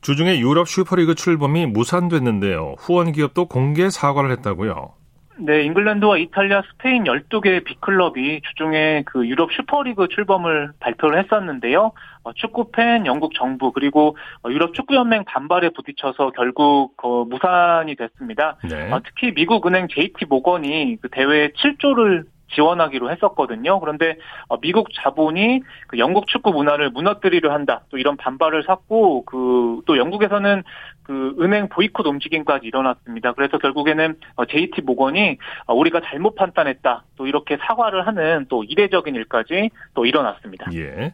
주중에 0.00 0.38
유럽 0.38 0.68
슈퍼리그 0.68 1.14
출범이 1.14 1.66
무산됐는데요. 1.66 2.76
후원 2.78 3.12
기업도 3.12 3.46
공개 3.46 3.90
사과를 3.90 4.30
했다고요. 4.32 4.94
네, 5.42 5.62
잉글랜드와 5.64 6.18
이탈리아, 6.18 6.62
스페인 6.70 7.04
12개의 7.04 7.64
빅클럽이 7.64 8.42
주중에 8.42 9.04
그 9.06 9.26
유럽 9.26 9.50
슈퍼리그 9.52 10.08
출범을 10.08 10.72
발표를 10.80 11.22
했었는데요. 11.22 11.92
어, 12.22 12.32
축구 12.34 12.70
팬, 12.70 13.06
영국 13.06 13.32
정부, 13.34 13.72
그리고 13.72 14.16
어, 14.44 14.50
유럽 14.50 14.74
축구 14.74 14.94
연맹 14.94 15.24
반발에 15.24 15.70
부딪혀서 15.70 16.32
결국 16.36 16.92
어, 17.02 17.24
무산이 17.24 17.96
됐습니다. 17.96 18.58
네. 18.68 18.92
어, 18.92 19.00
특히 19.02 19.32
미국 19.32 19.66
은행 19.66 19.88
JT 19.88 20.26
모건이 20.26 20.98
그 21.00 21.08
대회에 21.10 21.52
7조를 21.52 22.24
지원하기로 22.54 23.10
했었거든요. 23.10 23.80
그런데 23.80 24.16
어, 24.48 24.58
미국 24.60 24.88
자본이 24.92 25.62
그 25.86 25.98
영국 25.98 26.26
축구 26.28 26.52
문화를 26.52 26.90
무너뜨리려 26.90 27.52
한다. 27.52 27.82
또 27.90 27.98
이런 27.98 28.16
반발을 28.16 28.64
샀고 28.64 29.24
그 29.24 29.80
또 29.86 29.98
영국에서는 29.98 30.62
그 31.02 31.34
은행 31.40 31.68
보이콧 31.68 32.06
움직임까지 32.06 32.66
일어났습니다. 32.66 33.32
그래서 33.32 33.58
결국에는 33.58 34.16
어, 34.36 34.44
JT 34.44 34.82
모건이 34.82 35.38
어, 35.66 35.74
우리가 35.74 36.00
잘못 36.04 36.34
판단했다. 36.34 37.04
또 37.16 37.26
이렇게 37.26 37.56
사과를 37.56 38.06
하는 38.06 38.46
또 38.48 38.64
이례적인 38.64 39.14
일까지 39.14 39.70
또 39.94 40.06
일어났습니다. 40.06 40.70
예. 40.74 41.12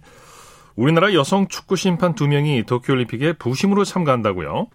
우리나라 0.77 1.15
여성 1.15 1.49
축구 1.49 1.77
심판 1.77 2.15
두 2.15 2.29
명이 2.29 2.65
도쿄올림픽에 2.65 3.35
부심으로 3.35 3.85
참가한다고요? 3.85 4.67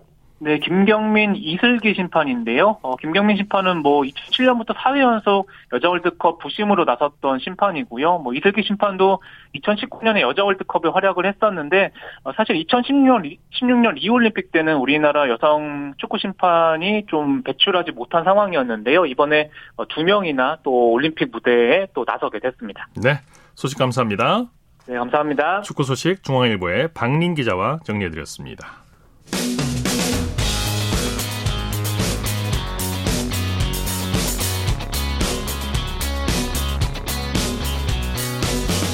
네, 0.43 0.57
김경민, 0.57 1.36
이슬기 1.36 1.93
심판인데요. 1.93 2.79
어, 2.81 2.95
김경민 2.95 3.38
심판은 3.38 3.83
뭐 3.83 4.01
2007년부터 4.01 4.75
4회 4.75 5.00
연속 5.00 5.48
여자 5.71 5.88
월드컵 5.88 6.39
부심으로 6.39 6.83
나섰던 6.83 7.38
심판이고요. 7.38 8.17
뭐 8.17 8.33
이슬기 8.33 8.63
심판도 8.63 9.21
2019년에 9.53 10.21
여자 10.21 10.43
월드컵에 10.43 10.89
활약을 10.91 11.27
했었는데 11.27 11.91
어, 12.24 12.31
사실 12.36 12.55
2016년 12.55 13.38
16년 13.53 13.93
리올림픽 13.93 14.51
때는 14.51 14.77
우리나라 14.77 15.29
여성 15.29 15.93
축구 15.98 16.17
심판이 16.17 17.05
좀 17.05 17.43
배출하지 17.43 17.91
못한 17.91 18.24
상황이었는데요. 18.24 19.05
이번에 19.05 19.51
어, 19.75 19.88
두 19.89 20.03
명이나 20.03 20.57
또 20.63 20.91
올림픽 20.91 21.29
무대에 21.31 21.86
또 21.93 22.03
나서게 22.07 22.39
됐습니다. 22.39 22.88
네, 22.95 23.19
소식 23.53 23.77
감사합니다. 23.77 24.45
네, 24.88 24.98
감사합니다. 24.98 25.62
축구 25.62 25.83
소식 25.83 26.24
중앙일보의 26.24 26.93
박린 26.95 27.36
기자와 27.36 27.81
정리해드렸습니다. 27.83 28.81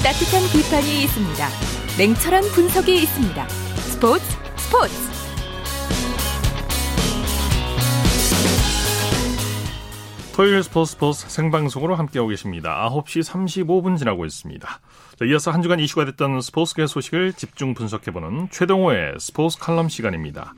따뜻한 0.08 0.42
비판이 0.54 1.04
있습니다. 1.04 1.48
냉철한 1.98 2.42
분석이 2.56 2.96
있습니다. 2.96 3.50
스포츠 3.50 4.24
스포츠 4.56 4.94
토요일 10.34 10.64
스포츠 10.64 10.94
스포츠 10.94 11.30
생방송으로 11.30 11.96
함께하고 11.96 12.30
계십니다. 12.30 12.90
9시 12.90 13.22
35분 13.22 13.98
지나고 13.98 14.24
있습니다. 14.24 14.66
자, 15.20 15.26
이어서 15.26 15.52
한 15.52 15.62
주간 15.62 15.82
이슈가 15.82 16.06
됐던 16.06 16.40
스포츠계 16.40 16.88
소식을 16.88 17.34
집중 17.34 17.74
분석해보는 17.74 18.48
최동호의 18.50 19.16
스포츠 19.20 19.60
칼럼 19.60 19.90
시간입니다. 19.90 20.54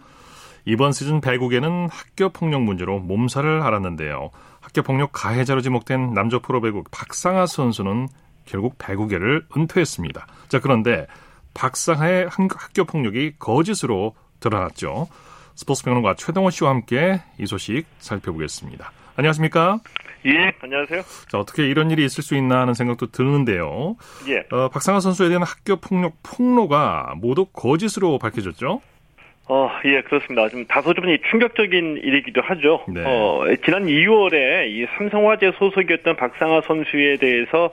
이번 0.65 0.91
시즌 0.91 1.21
배구계는 1.21 1.89
학교 1.89 2.29
폭력 2.29 2.61
문제로 2.61 2.99
몸살을 2.99 3.63
앓았는데요. 3.63 4.29
학교 4.59 4.83
폭력 4.83 5.11
가해자로 5.11 5.61
지목된 5.61 6.13
남자 6.13 6.37
프로배구 6.37 6.83
박상아 6.91 7.47
선수는 7.47 8.09
결국 8.49 8.75
배구계를 8.77 9.45
은퇴했습니다. 9.55 10.27
자, 10.47 10.59
그런데 10.59 11.05
박상하의 11.53 12.29
학교 12.29 12.85
폭력이 12.85 13.33
거짓으로 13.37 14.15
드러났죠. 14.39 15.07
스포츠 15.55 15.83
평론가 15.83 16.15
최동호 16.15 16.49
씨와 16.49 16.71
함께 16.71 17.21
이 17.37 17.45
소식 17.45 17.85
살펴보겠습니다. 17.99 18.91
안녕하십니까? 19.17 19.79
예, 20.25 20.51
안녕하세요. 20.61 21.01
자, 21.29 21.37
어떻게 21.37 21.67
이런 21.67 21.91
일이 21.91 22.03
있을 22.05 22.23
수 22.23 22.35
있나 22.35 22.61
하는 22.61 22.73
생각도 22.73 23.07
드는데요. 23.07 23.95
예. 24.27 24.45
어, 24.55 24.69
박상하 24.69 24.99
선수에 24.99 25.27
대한 25.27 25.43
학교 25.43 25.75
폭력 25.75 26.13
폭로가 26.23 27.13
모두 27.17 27.45
거짓으로 27.45 28.17
밝혀졌죠? 28.17 28.81
어, 29.49 29.69
예, 29.85 30.01
그렇습니다. 30.01 30.47
좀 30.49 30.65
다소 30.67 30.93
좀 30.93 31.05
충격적인 31.31 32.01
일이기도 32.03 32.41
하죠. 32.41 32.85
네. 32.87 33.03
어, 33.03 33.43
지난 33.65 33.85
2월에 33.85 34.69
이 34.69 34.85
삼성화재 34.97 35.53
소속이었던 35.57 36.15
박상하 36.15 36.61
선수에 36.61 37.17
대해서 37.17 37.71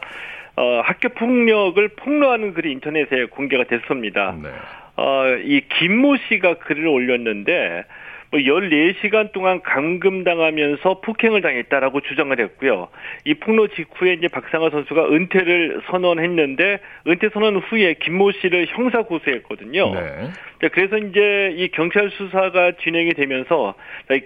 어, 0.56 0.80
학교 0.84 1.10
폭력을 1.10 1.86
폭로하는 1.88 2.54
글이 2.54 2.72
인터넷에 2.72 3.26
공개가 3.26 3.64
됐습니다. 3.64 4.36
네. 4.42 4.48
어, 4.96 5.28
이 5.44 5.60
김모 5.78 6.16
씨가 6.28 6.54
글을 6.54 6.86
올렸는데 6.86 7.84
뭐 8.30 8.40
14시간 8.40 9.32
동안 9.32 9.62
감금당하면서 9.62 11.00
폭행을 11.00 11.42
당했다라고 11.42 12.00
주장을 12.00 12.38
했고요. 12.38 12.88
이 13.24 13.34
폭로 13.34 13.68
직후에 13.68 14.14
이제 14.14 14.28
박상하 14.28 14.70
선수가 14.70 15.10
은퇴를 15.10 15.82
선언했는데 15.90 16.80
은퇴 17.06 17.28
선언 17.32 17.56
후에 17.56 17.94
김모 17.94 18.32
씨를 18.32 18.66
형사 18.68 19.02
고소했거든요. 19.02 19.94
네. 19.94 20.30
네, 20.60 20.68
그래서 20.68 20.98
이제 20.98 21.54
이 21.56 21.68
경찰 21.68 22.10
수사가 22.10 22.72
진행이 22.82 23.14
되면서 23.14 23.74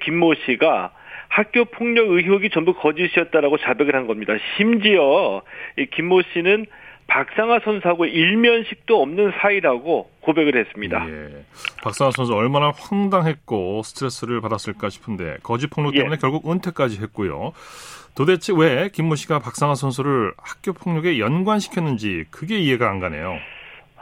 김모 0.02 0.34
씨가 0.46 0.92
학교 1.30 1.64
폭력 1.64 2.10
의혹이 2.10 2.50
전부 2.50 2.74
거짓이었다라고 2.74 3.56
자백을 3.58 3.94
한 3.94 4.06
겁니다. 4.06 4.34
심지어 4.56 5.40
이 5.78 5.86
김모 5.86 6.22
씨는 6.34 6.66
박상하 7.06 7.58
선수하고 7.60 8.04
일면식도 8.04 9.00
없는 9.00 9.32
사이라고 9.40 10.10
고백을 10.20 10.56
했습니다. 10.56 11.06
예. 11.08 11.44
박상하 11.82 12.10
선수 12.12 12.34
얼마나 12.34 12.72
황당했고 12.76 13.82
스트레스를 13.82 14.40
받았을까 14.40 14.90
싶은데 14.90 15.38
거짓 15.42 15.68
폭로 15.68 15.92
때문에 15.92 16.12
예. 16.12 16.16
결국 16.20 16.50
은퇴까지 16.50 17.00
했고요. 17.00 17.52
도대체 18.14 18.52
왜 18.56 18.90
김모 18.92 19.14
씨가 19.14 19.38
박상하 19.38 19.74
선수를 19.74 20.32
학교 20.36 20.72
폭력에 20.72 21.18
연관시켰는지 21.18 22.24
그게 22.30 22.58
이해가 22.58 22.90
안 22.90 23.00
가네요. 23.00 23.38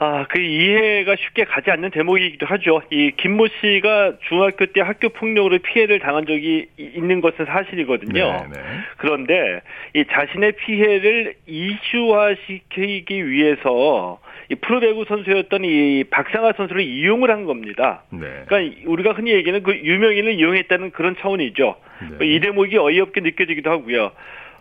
아, 0.01 0.25
그 0.29 0.39
이해가 0.39 1.17
쉽게 1.17 1.43
가지 1.43 1.69
않는 1.71 1.91
대목이기도 1.91 2.45
하죠. 2.45 2.81
이 2.89 3.11
김모 3.17 3.47
씨가 3.47 4.13
중학교 4.29 4.65
때 4.67 4.79
학교 4.79 5.09
폭력으로 5.09 5.59
피해를 5.59 5.99
당한 5.99 6.25
적이 6.25 6.67
있는 6.77 7.19
것은 7.19 7.45
사실이거든요. 7.45 8.13
네, 8.13 8.47
네. 8.49 8.59
그런데 8.95 9.61
이 9.93 10.05
자신의 10.09 10.53
피해를 10.53 11.35
이슈화시키기 11.45 13.29
위해서 13.29 14.21
이 14.49 14.55
프로배구 14.55 15.03
선수였던 15.05 15.65
이 15.65 16.05
박상하 16.09 16.53
선수를 16.53 16.81
이용을 16.81 17.29
한 17.29 17.43
겁니다. 17.43 18.03
네. 18.09 18.43
그러니까 18.47 18.81
우리가 18.85 19.11
흔히 19.11 19.31
얘기하는 19.31 19.63
그 19.63 19.75
유명인을 19.75 20.39
이용했다는 20.39 20.91
그런 20.91 21.17
차원이죠. 21.19 21.75
네. 22.19 22.25
이 22.25 22.39
대목이 22.39 22.77
어이없게 22.77 23.19
느껴지기도 23.19 23.69
하고요. 23.69 24.11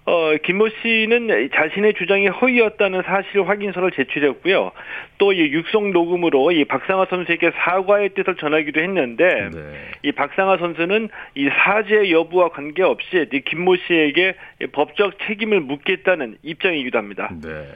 어, 0.08 0.34
김모 0.42 0.70
씨는 0.80 1.50
자신의 1.54 1.92
주장이 1.94 2.28
허위였다는 2.28 3.02
사실 3.04 3.46
확인서를 3.46 3.90
제출했고요. 3.90 4.72
또 5.18 5.32
이 5.32 5.40
육성 5.52 5.92
녹음으로 5.92 6.50
이 6.52 6.64
박상하 6.64 7.04
선수에게 7.10 7.50
사과의 7.62 8.14
뜻을 8.14 8.36
전하기도 8.36 8.80
했는데 8.80 9.50
네. 9.52 9.60
이 10.02 10.12
박상하 10.12 10.56
선수는 10.56 11.10
이 11.34 11.48
사죄 11.50 12.10
여부와 12.10 12.48
관계없이 12.48 13.26
이 13.30 13.40
김모 13.42 13.76
씨에게 13.76 14.34
법적 14.72 15.18
책임을 15.26 15.60
묻겠다는 15.60 16.38
입장이기도 16.42 16.96
합니다. 16.96 17.30
네. 17.42 17.66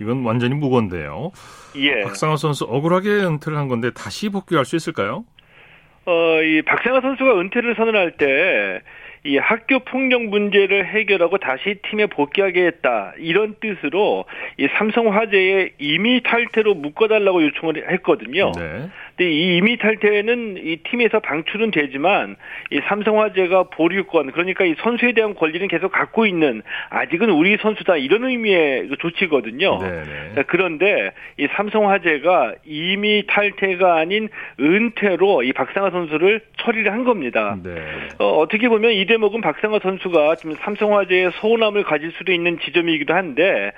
이건 0.00 0.24
완전히 0.24 0.54
무건데요. 0.54 1.32
예. 1.76 2.02
박상하 2.02 2.36
선수 2.36 2.64
억울하게 2.64 3.08
은퇴를 3.10 3.58
한 3.58 3.66
건데 3.66 3.90
다시 3.92 4.28
복귀할 4.28 4.64
수 4.64 4.76
있을까요? 4.76 5.24
어, 6.06 6.42
이 6.42 6.62
박상하 6.62 7.00
선수가 7.00 7.40
은퇴를 7.40 7.74
선언할 7.76 8.12
때, 8.12 8.80
이 9.26 9.38
학교 9.38 9.78
폭력 9.78 10.24
문제를 10.24 10.84
해결하고 10.86 11.38
다시 11.38 11.76
팀에 11.88 12.06
복귀하게 12.06 12.66
했다. 12.66 13.14
이런 13.16 13.54
뜻으로 13.58 14.26
이 14.58 14.68
삼성 14.76 15.14
화재에 15.14 15.70
임의 15.78 16.20
탈퇴로 16.24 16.74
묶어달라고 16.74 17.42
요청을 17.42 17.90
했거든요. 17.90 18.52
네. 18.52 18.90
근데 19.16 19.30
이 19.30 19.56
임의 19.56 19.78
탈퇴는 19.78 20.58
이 20.62 20.76
팀에서 20.88 21.20
방출은 21.20 21.70
되지만 21.70 22.36
이 22.70 22.80
삼성 22.86 23.20
화재가 23.20 23.64
보류권 23.70 24.32
그러니까 24.32 24.64
이 24.66 24.74
선수에 24.80 25.12
대한 25.12 25.34
권리는 25.34 25.68
계속 25.68 25.90
갖고 25.92 26.26
있는 26.26 26.62
아직은 26.90 27.30
우리 27.30 27.56
선수다 27.56 27.96
이런 27.96 28.24
의미의 28.24 28.88
그 28.88 28.96
조치거든요. 28.98 29.78
네, 29.80 30.02
네. 30.34 30.42
그런데 30.48 31.12
이 31.38 31.46
삼성 31.52 31.88
화재가 31.88 32.56
임의 32.66 33.24
탈퇴가 33.28 33.96
아닌 33.96 34.28
은퇴로 34.60 35.44
이 35.44 35.52
박상하 35.54 35.90
선수를 35.90 36.40
처리를 36.58 36.92
한 36.92 37.04
겁니다. 37.04 37.56
네. 37.62 37.74
어, 38.18 38.38
어떻게 38.38 38.68
보면 38.68 38.92
이대 38.92 39.13
목은 39.16 39.40
박상하 39.40 39.78
선수가 39.82 40.36
지금 40.36 40.56
삼성화재에 40.64 41.30
서운함을 41.40 41.84
가질 41.84 42.12
수도 42.18 42.32
있는 42.32 42.58
지점이기도 42.60 43.14
한데 43.14 43.72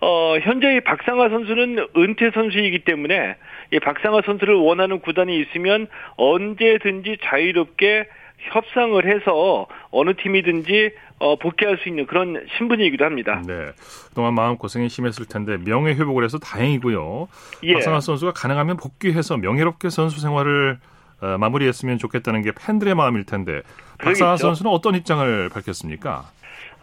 어, 0.00 0.36
현재 0.42 0.76
이 0.76 0.80
박상하 0.80 1.28
선수는 1.28 1.86
은퇴 1.96 2.30
선수이기 2.32 2.80
때문에 2.80 3.36
이 3.72 3.78
박상하 3.78 4.20
선수를 4.24 4.54
원하는 4.54 5.00
구단이 5.00 5.38
있으면 5.40 5.86
언제든지 6.16 7.18
자유롭게 7.22 8.08
협상을 8.50 9.04
해서 9.06 9.68
어느 9.90 10.14
팀이든지 10.14 10.90
어, 11.20 11.36
복귀할 11.36 11.78
수 11.78 11.88
있는 11.88 12.06
그런 12.06 12.44
신분이기도 12.58 13.04
합니다. 13.04 13.40
네. 13.46 13.70
그동안 14.08 14.34
마음 14.34 14.56
고생이 14.56 14.88
심했을 14.88 15.24
텐데 15.26 15.56
명예 15.56 15.92
회복을 15.92 16.24
해서 16.24 16.38
다행이고요. 16.38 17.28
예. 17.62 17.74
박상하 17.74 18.00
선수가 18.00 18.32
가능하면 18.32 18.76
복귀해서 18.76 19.36
명예롭게 19.36 19.88
선수 19.88 20.20
생활을 20.20 20.78
어, 20.78 21.01
마무리했으면 21.38 21.98
좋겠다는 21.98 22.42
게 22.42 22.52
팬들의 22.52 22.94
마음일 22.94 23.24
텐데 23.24 23.62
그러겠죠. 23.98 24.36
선수는 24.36 24.70
어떤 24.70 24.94
입장을 24.94 25.48
밝혔습니까? 25.48 26.24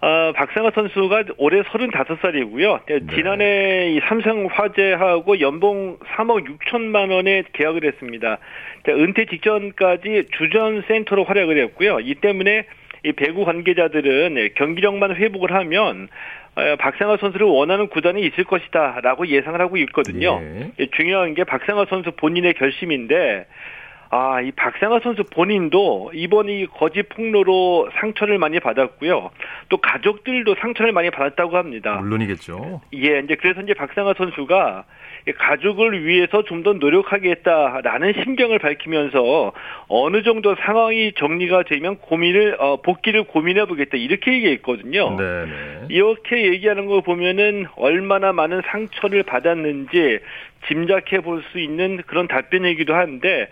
어, 0.02 0.32
박상하 0.34 0.71
선수가 0.71 1.23
올해 1.38 1.62
35살이고요. 1.62 2.86
네. 2.88 2.99
지난해 3.15 3.91
이 3.91 3.99
삼성 4.08 4.47
화재하고 4.49 5.41
연봉 5.41 5.97
3억 6.15 6.45
6천만 6.47 7.12
원에 7.12 7.43
계약을 7.52 7.84
했습니다. 7.84 8.38
자, 8.86 8.93
은퇴 8.93 9.25
직전까지 9.25 10.28
주전 10.38 10.84
센터로 10.88 11.25
활약을 11.25 11.58
했고요. 11.63 11.99
이 11.99 12.15
때문에 12.15 12.65
이 13.04 13.12
배구 13.12 13.43
관계자들은 13.43 14.52
경기력만 14.56 15.15
회복을 15.15 15.54
하면 15.54 16.08
어, 16.56 16.75
박상하 16.78 17.17
선수를 17.17 17.45
원하는 17.47 17.88
구단이 17.88 18.21
있을 18.21 18.45
것이다라고 18.45 19.28
예상을 19.28 19.60
하고 19.60 19.78
있거든요. 19.78 20.41
예. 20.80 20.88
중요한 20.95 21.34
게 21.34 21.43
박상하 21.43 21.86
선수 21.89 22.12
본인의 22.12 22.54
결심인데 22.54 23.45
아, 24.12 24.41
이 24.41 24.52
박상하 24.52 25.00
선수 25.02 25.24
본인도 25.24 26.12
이번 26.15 26.50
이 26.50 26.65
거짓 26.65 27.08
폭로로 27.10 27.89
상처를 28.00 28.39
많이 28.39 28.60
받았고요. 28.60 29.30
또 29.69 29.78
가족들도 29.78 30.56
상처를 30.56 30.91
많이 30.91 31.12
받았다고 31.12 31.58
합니다. 31.58 31.98
물론이겠죠. 31.98 32.82
예, 32.95 33.19
이제 33.19 33.36
그래서 33.36 33.62
이제 33.62 33.74
박상하 33.76 34.13
선수가 34.17 34.86
가족을 35.38 36.05
위해서 36.05 36.43
좀 36.43 36.60
더 36.63 36.73
노력하겠다라는 36.73 38.13
심경을 38.23 38.60
밝히면서 38.60 39.53
어느 39.88 40.23
정도 40.23 40.55
상황이 40.55 41.13
정리가 41.13 41.63
되면 41.63 41.95
고민을 41.97 42.58
어, 42.60 42.82
복귀를 42.82 43.23
고민해 43.23 43.65
보겠다 43.65 43.95
이렇게 43.95 44.34
얘기했거든요. 44.34 45.15
네네. 45.15 45.86
이렇게 45.89 46.47
얘기하는 46.51 46.86
걸 46.88 47.01
보면은 47.01 47.67
얼마나 47.77 48.34
많은 48.34 48.62
상처를 48.65 49.23
받았는지 49.23 50.19
짐작해 50.67 51.21
볼 51.21 51.41
수 51.51 51.60
있는 51.60 52.01
그런 52.05 52.27
답변이기도 52.27 52.93
한데 52.93 53.47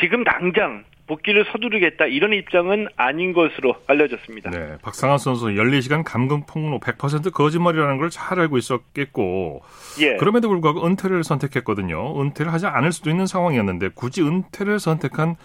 지금 0.00 0.24
당장 0.24 0.82
복귀를 1.08 1.46
서두르겠다 1.50 2.04
이런 2.06 2.32
입장은 2.32 2.86
아닌 2.96 3.32
것으로 3.32 3.74
알려졌습니다. 3.86 4.50
네, 4.50 4.76
박상환 4.82 5.18
선수 5.18 5.46
14시간 5.46 6.04
감금 6.04 6.42
폭로 6.46 6.78
100% 6.78 7.32
거짓말이라는 7.32 7.98
걸 7.98 8.08
잘 8.10 8.38
알고 8.40 8.56
있었겠고 8.58 9.62
예. 10.00 10.16
그럼에도 10.16 10.48
불구하고 10.48 10.86
은퇴를 10.86 11.24
선택했거든요. 11.24 12.20
은퇴를 12.20 12.52
하지 12.52 12.66
않을 12.66 12.92
수도 12.92 13.10
있는 13.10 13.26
상황이었는데 13.26 13.90
굳이 13.94 14.22
은퇴를 14.22 14.78
선택한 14.78 15.36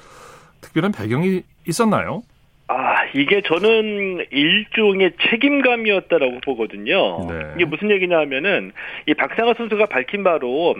특별한 0.62 0.91
배경이 0.91 1.43
있었나요? 1.67 2.23
아, 2.67 2.92
이게 3.13 3.41
저는 3.41 4.26
일종의 4.32 5.12
책임감이었다라고 5.30 6.39
보거든요. 6.43 7.28
네. 7.30 7.39
이게 7.56 7.65
무슨 7.65 7.91
얘기냐 7.91 8.17
하면은 8.19 8.71
이 9.06 9.13
박상하 9.13 9.54
선수가 9.54 9.86
밝힌 9.86 10.23
바로 10.23 10.76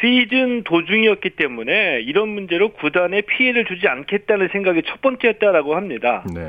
시즌 0.00 0.62
도중이었기 0.64 1.30
때문에 1.30 2.00
이런 2.02 2.28
문제로 2.28 2.70
구단에 2.70 3.22
피해를 3.22 3.64
주지 3.64 3.88
않겠다는 3.88 4.48
생각이 4.48 4.82
첫 4.86 5.00
번째였다라고 5.00 5.76
합니다. 5.76 6.24
네. 6.34 6.42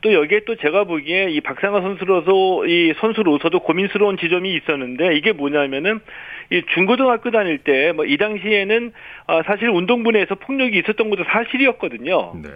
또 0.00 0.12
여기에 0.12 0.40
또 0.46 0.54
제가 0.56 0.84
보기에 0.84 1.30
이 1.30 1.40
박상하 1.40 1.80
선수로서 1.80 2.66
이 2.66 2.94
선수로서도 3.00 3.60
고민스러운 3.60 4.16
지점이 4.18 4.54
있었는데 4.54 5.16
이게 5.16 5.32
뭐냐면은 5.32 6.00
이 6.52 6.62
중고등학교 6.74 7.30
다닐 7.30 7.58
때 7.58 7.92
뭐 7.92 8.04
이 8.04 8.16
당시에는 8.18 8.92
아, 9.26 9.42
사실 9.46 9.68
운동부 9.70 10.10
내에서 10.12 10.34
폭력이 10.34 10.78
있었던 10.78 11.08
것도 11.10 11.24
사실이었거든요. 11.24 12.34
네. 12.42 12.50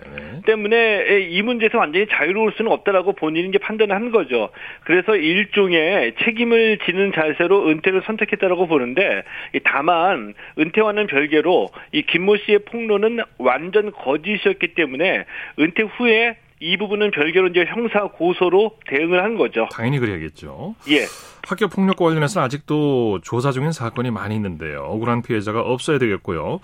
때문에 0.44 1.20
이 1.31 1.40
문제에서 1.42 1.79
완전히 1.79 2.07
자유 2.07 2.27
로울 2.32 2.52
수는 2.56 2.70
없다라고 2.72 3.12
본인이 3.14 3.48
이제 3.48 3.58
판단한 3.58 4.10
거죠. 4.10 4.50
그래서 4.84 5.16
일종의 5.16 6.14
책임을 6.24 6.78
지는 6.86 7.12
자세로 7.12 7.68
은퇴를 7.68 8.02
선택했다라고 8.06 8.66
보는데 8.66 9.22
다만 9.64 10.34
은퇴와는 10.58 11.06
별개로 11.06 11.68
이 11.92 12.02
김모 12.02 12.36
씨의 12.38 12.60
폭로는 12.60 13.20
완전 13.38 13.92
거짓이었기 13.92 14.74
때문에 14.74 15.24
은퇴 15.58 15.82
후에 15.82 16.36
이 16.60 16.76
부분은 16.76 17.12
별개로 17.12 17.48
이제 17.48 17.64
형사 17.66 18.08
고소로 18.08 18.72
대응을 18.88 19.22
한 19.22 19.36
거죠. 19.36 19.68
당연히 19.70 20.00
그래야겠죠. 20.00 20.74
예. 20.90 21.04
학교 21.48 21.68
폭력과 21.68 22.04
관련해서 22.04 22.40
아직도 22.42 23.20
조사 23.22 23.52
중인 23.52 23.70
사건이 23.70 24.10
많이 24.10 24.34
있는데요. 24.34 24.82
억울한 24.82 25.22
피해자가 25.22 25.60
없어야 25.60 25.98
되겠고요. 25.98 26.58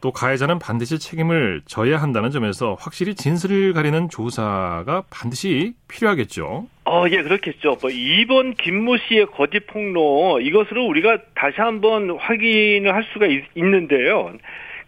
또 0.00 0.12
가해자는 0.12 0.58
반드시 0.58 0.98
책임을 0.98 1.62
져야 1.66 1.98
한다는 1.98 2.30
점에서 2.30 2.76
확실히 2.78 3.14
진실을 3.14 3.72
가리는 3.72 4.08
조사가 4.08 5.04
반드시 5.10 5.74
필요하겠죠. 5.88 6.66
어, 6.86 7.04
예, 7.10 7.22
그렇겠죠. 7.22 7.76
뭐 7.80 7.90
이번 7.90 8.54
김모 8.54 8.96
씨의 8.96 9.26
거짓 9.26 9.66
폭로 9.66 10.40
이것으로 10.40 10.86
우리가 10.86 11.18
다시 11.34 11.60
한번 11.60 12.16
확인을 12.18 12.94
할 12.94 13.04
수가 13.12 13.26
있, 13.26 13.44
있는데요. 13.54 14.32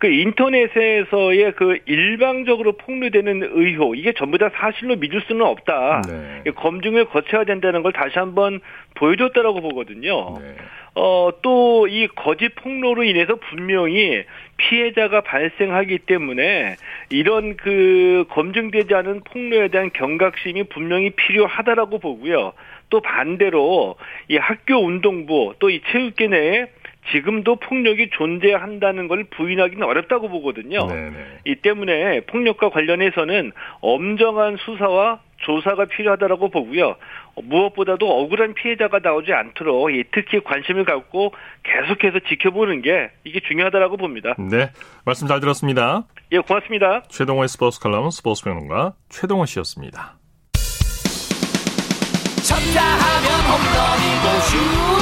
그 0.02 0.08
인터넷에서의 0.08 1.52
그 1.54 1.78
일방적으로 1.86 2.72
폭로되는 2.72 3.50
의혹 3.52 3.96
이게 3.96 4.12
전부 4.12 4.36
다 4.36 4.50
사실로 4.52 4.96
믿을 4.96 5.20
수는 5.28 5.46
없다. 5.46 6.02
네. 6.08 6.50
검증을 6.56 7.04
거쳐야 7.04 7.44
된다는 7.44 7.84
걸 7.84 7.92
다시 7.92 8.18
한번 8.18 8.58
보여줬다라고 8.96 9.60
보거든요. 9.60 10.38
네. 10.40 10.56
어, 10.94 11.30
또 11.42 11.86
이 11.88 12.06
거짓 12.14 12.54
폭로로 12.54 13.02
인해서 13.04 13.36
분명히 13.36 14.24
피해자가 14.56 15.22
발생하기 15.22 15.98
때문에 16.00 16.76
이런 17.10 17.56
그 17.56 18.24
검증되지 18.30 18.94
않은 18.94 19.22
폭로에 19.24 19.68
대한 19.68 19.90
경각심이 19.92 20.64
분명히 20.64 21.10
필요하다라고 21.10 21.98
보고요. 21.98 22.52
또 22.90 23.00
반대로 23.00 23.96
이 24.28 24.36
학교 24.36 24.76
운동부 24.76 25.54
또 25.58 25.70
이 25.70 25.80
체육계 25.90 26.28
내에 26.28 26.66
지금도 27.10 27.56
폭력이 27.56 28.10
존재한다는 28.10 29.08
걸 29.08 29.24
부인하기는 29.24 29.82
어렵다고 29.82 30.28
보거든요. 30.28 30.86
네네. 30.86 31.16
이 31.46 31.56
때문에 31.56 32.20
폭력과 32.26 32.70
관련해서는 32.70 33.50
엄정한 33.80 34.56
수사와 34.58 35.20
조사가 35.42 35.86
필요하다라고 35.86 36.50
보고요. 36.50 36.96
무엇보다도 37.42 38.08
억울한 38.08 38.54
피해자가 38.54 39.00
나오지 39.02 39.32
않도록 39.32 39.90
특히 40.12 40.42
관심을 40.42 40.84
갖고 40.84 41.32
계속해서 41.62 42.20
지켜보는 42.28 42.82
게 42.82 43.10
이게 43.24 43.40
중요하다라고 43.40 43.96
봅니다. 43.96 44.34
네, 44.38 44.70
말씀 45.04 45.26
잘 45.26 45.40
들었습니다. 45.40 46.04
예, 46.32 46.38
고맙습니다. 46.38 47.02
최동호의 47.08 47.48
스포츠 47.48 47.80
칼럼 47.80 48.10
스포츠 48.10 48.44
평론가 48.44 48.94
최동호 49.08 49.46
씨였습니다. 49.46 50.16
쳤다 52.42 52.82
하면 52.82 53.30
홈런이고 53.48 54.40
슛 54.40 55.01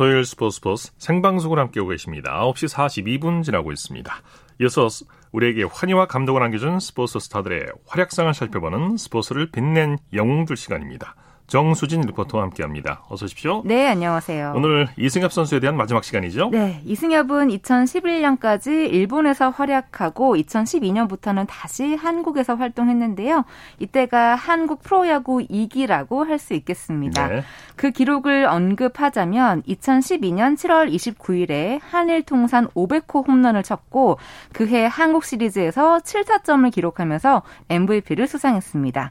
토요일 0.00 0.24
스포츠 0.24 0.54
스포츠 0.54 0.92
생방송을 0.96 1.58
함께하고 1.58 1.90
계십니다. 1.90 2.40
9시 2.40 2.74
42분 2.74 3.44
지나고 3.44 3.70
있습니다. 3.70 4.10
이어서 4.62 4.88
우리에게 5.30 5.64
환희와 5.64 6.06
감동을 6.06 6.42
안겨준 6.42 6.80
스포츠 6.80 7.18
스타들의 7.20 7.66
활약상을 7.86 8.32
살펴보는 8.32 8.96
스포츠를 8.96 9.50
빛낸 9.50 9.98
영웅들 10.14 10.56
시간입니다. 10.56 11.16
정수진 11.50 12.02
리포터와 12.02 12.44
함께합니다. 12.44 13.02
어서 13.08 13.24
오십시오. 13.24 13.62
네, 13.64 13.88
안녕하세요. 13.88 14.52
오늘 14.54 14.86
이승엽 14.96 15.32
선수에 15.32 15.58
대한 15.58 15.76
마지막 15.76 16.04
시간이죠? 16.04 16.50
네, 16.50 16.80
이승엽은 16.84 17.48
2011년까지 17.48 18.68
일본에서 18.92 19.50
활약하고 19.50 20.36
2012년부터는 20.36 21.46
다시 21.48 21.96
한국에서 21.96 22.54
활동했는데요. 22.54 23.44
이때가 23.80 24.36
한국 24.36 24.82
프로야구 24.82 25.38
2기라고 25.40 26.24
할 26.26 26.40
수 26.40 26.54
있겠습니다. 26.54 27.28
네. 27.28 27.42
그 27.76 27.90
기록을 27.90 28.46
언급하자면 28.46 29.62
2012년 29.64 30.56
7월 30.56 30.90
29일에 30.90 31.80
한일 31.82 32.22
통산 32.22 32.68
500호 32.68 33.28
홈런을 33.28 33.62
쳤고 33.62 34.18
그해 34.54 34.86
한국 34.86 35.24
시리즈에서 35.24 35.98
7타점을 35.98 36.72
기록하면서 36.72 37.42
MVP를 37.68 38.26
수상했습니다. 38.26 39.10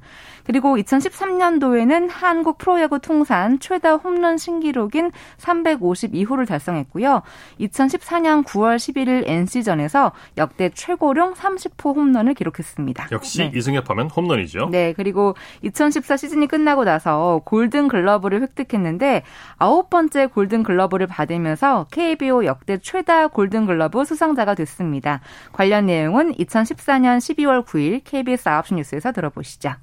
그리고 0.50 0.78
2013년도에는 0.78 2.10
한국 2.12 2.58
프로야구 2.58 2.98
통산 2.98 3.60
최다 3.60 3.98
홈런 3.98 4.40
신기록인 4.40 5.12
352호를 5.38 6.48
달성했고요. 6.48 7.22
2014년 7.60 8.44
9월 8.44 8.78
11일 8.78 9.28
NC전에서 9.28 10.12
역대 10.38 10.72
최고령 10.74 11.36
30호 11.36 11.96
홈런을 11.96 12.34
기록했습니다. 12.34 13.10
역시 13.12 13.44
네. 13.44 13.52
이승엽 13.54 13.88
하면 13.92 14.10
홈런이죠. 14.10 14.70
네, 14.72 14.94
그리고 14.94 15.36
2014 15.62 16.18
시즌이 16.18 16.48
끝나고 16.48 16.84
나서 16.84 17.44
골든 17.46 17.88
글러브를 17.88 18.42
획득했는데 18.42 19.22
아홉 19.58 19.92
번째 19.92 20.26
골든 20.26 20.64
글러브를 20.64 21.06
받으면서 21.06 21.86
KBO 21.92 22.46
역대 22.46 22.80
최다 22.80 23.28
골든 23.28 23.68
글러브 23.68 24.04
수상자가 24.04 24.56
됐습니다. 24.56 25.22
관련 25.52 25.86
내용은 25.86 26.34
2014년 26.34 27.20
12월 27.20 27.64
9일 27.64 28.02
KBS 28.04 28.46
9시 28.46 28.74
뉴스에서 28.74 29.12
들어보시죠. 29.12 29.76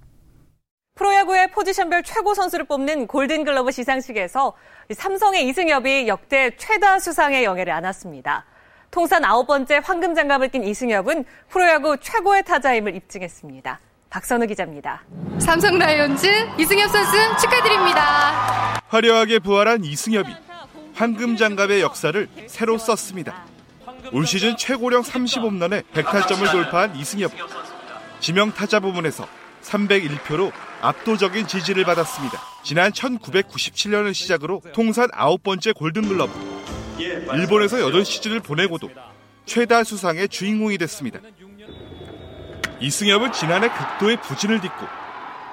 프로야구의 0.97 1.51
포지션별 1.51 2.03
최고 2.03 2.35
선수를 2.35 2.65
뽑는 2.65 3.07
골든글러브 3.07 3.71
시상식에서 3.71 4.55
삼성의 4.93 5.47
이승엽이 5.47 6.09
역대 6.09 6.57
최다 6.57 6.99
수상의 6.99 7.45
영예를 7.45 7.73
안았습니다. 7.75 8.47
통산 8.91 9.25
아홉 9.25 9.47
번째 9.47 9.81
황금 9.85 10.15
장갑을 10.15 10.49
낀 10.49 10.65
이승엽은 10.65 11.27
프로야구 11.51 11.99
최고의 12.01 12.45
타자임을 12.45 12.97
입증했습니다. 12.97 13.79
박선우 14.09 14.47
기자입니다. 14.47 15.03
삼성 15.39 15.79
라이온즈 15.79 16.27
이승엽 16.59 16.91
선수 16.91 17.13
축하드립니다. 17.43 18.81
화려하게 18.89 19.41
부활한 19.41 19.85
이승엽이 19.85 20.35
황금 20.95 21.37
장갑의 21.37 21.83
역사를 21.83 22.27
새로 22.47 22.79
썼습니다. 22.79 23.45
올 24.13 24.27
시즌 24.27 24.57
최고령 24.57 25.03
30홈런에 25.03 25.85
100타점을 25.93 26.51
돌파한 26.51 26.97
이승엽. 26.97 27.33
지명 28.21 28.51
타자 28.53 28.81
부문에서 28.81 29.29
301표로 29.63 30.53
압도적인 30.81 31.47
지지를 31.47 31.85
받았습니다. 31.85 32.41
지난 32.63 32.93
1997년을 32.93 34.15
시작으로 34.15 34.63
통산 34.73 35.09
아홉 35.13 35.43
번째 35.43 35.73
골든글러브. 35.73 36.33
일본에서 36.99 37.77
8시즌을 37.79 38.43
보내고도 38.43 38.91
최다 39.45 39.85
수상의 39.85 40.29
주인공이 40.29 40.79
됐습니다. 40.79 41.21
이승엽은 42.81 43.33
지난해 43.33 43.69
극도의 43.69 44.21
부진을 44.21 44.61
딛고 44.61 44.87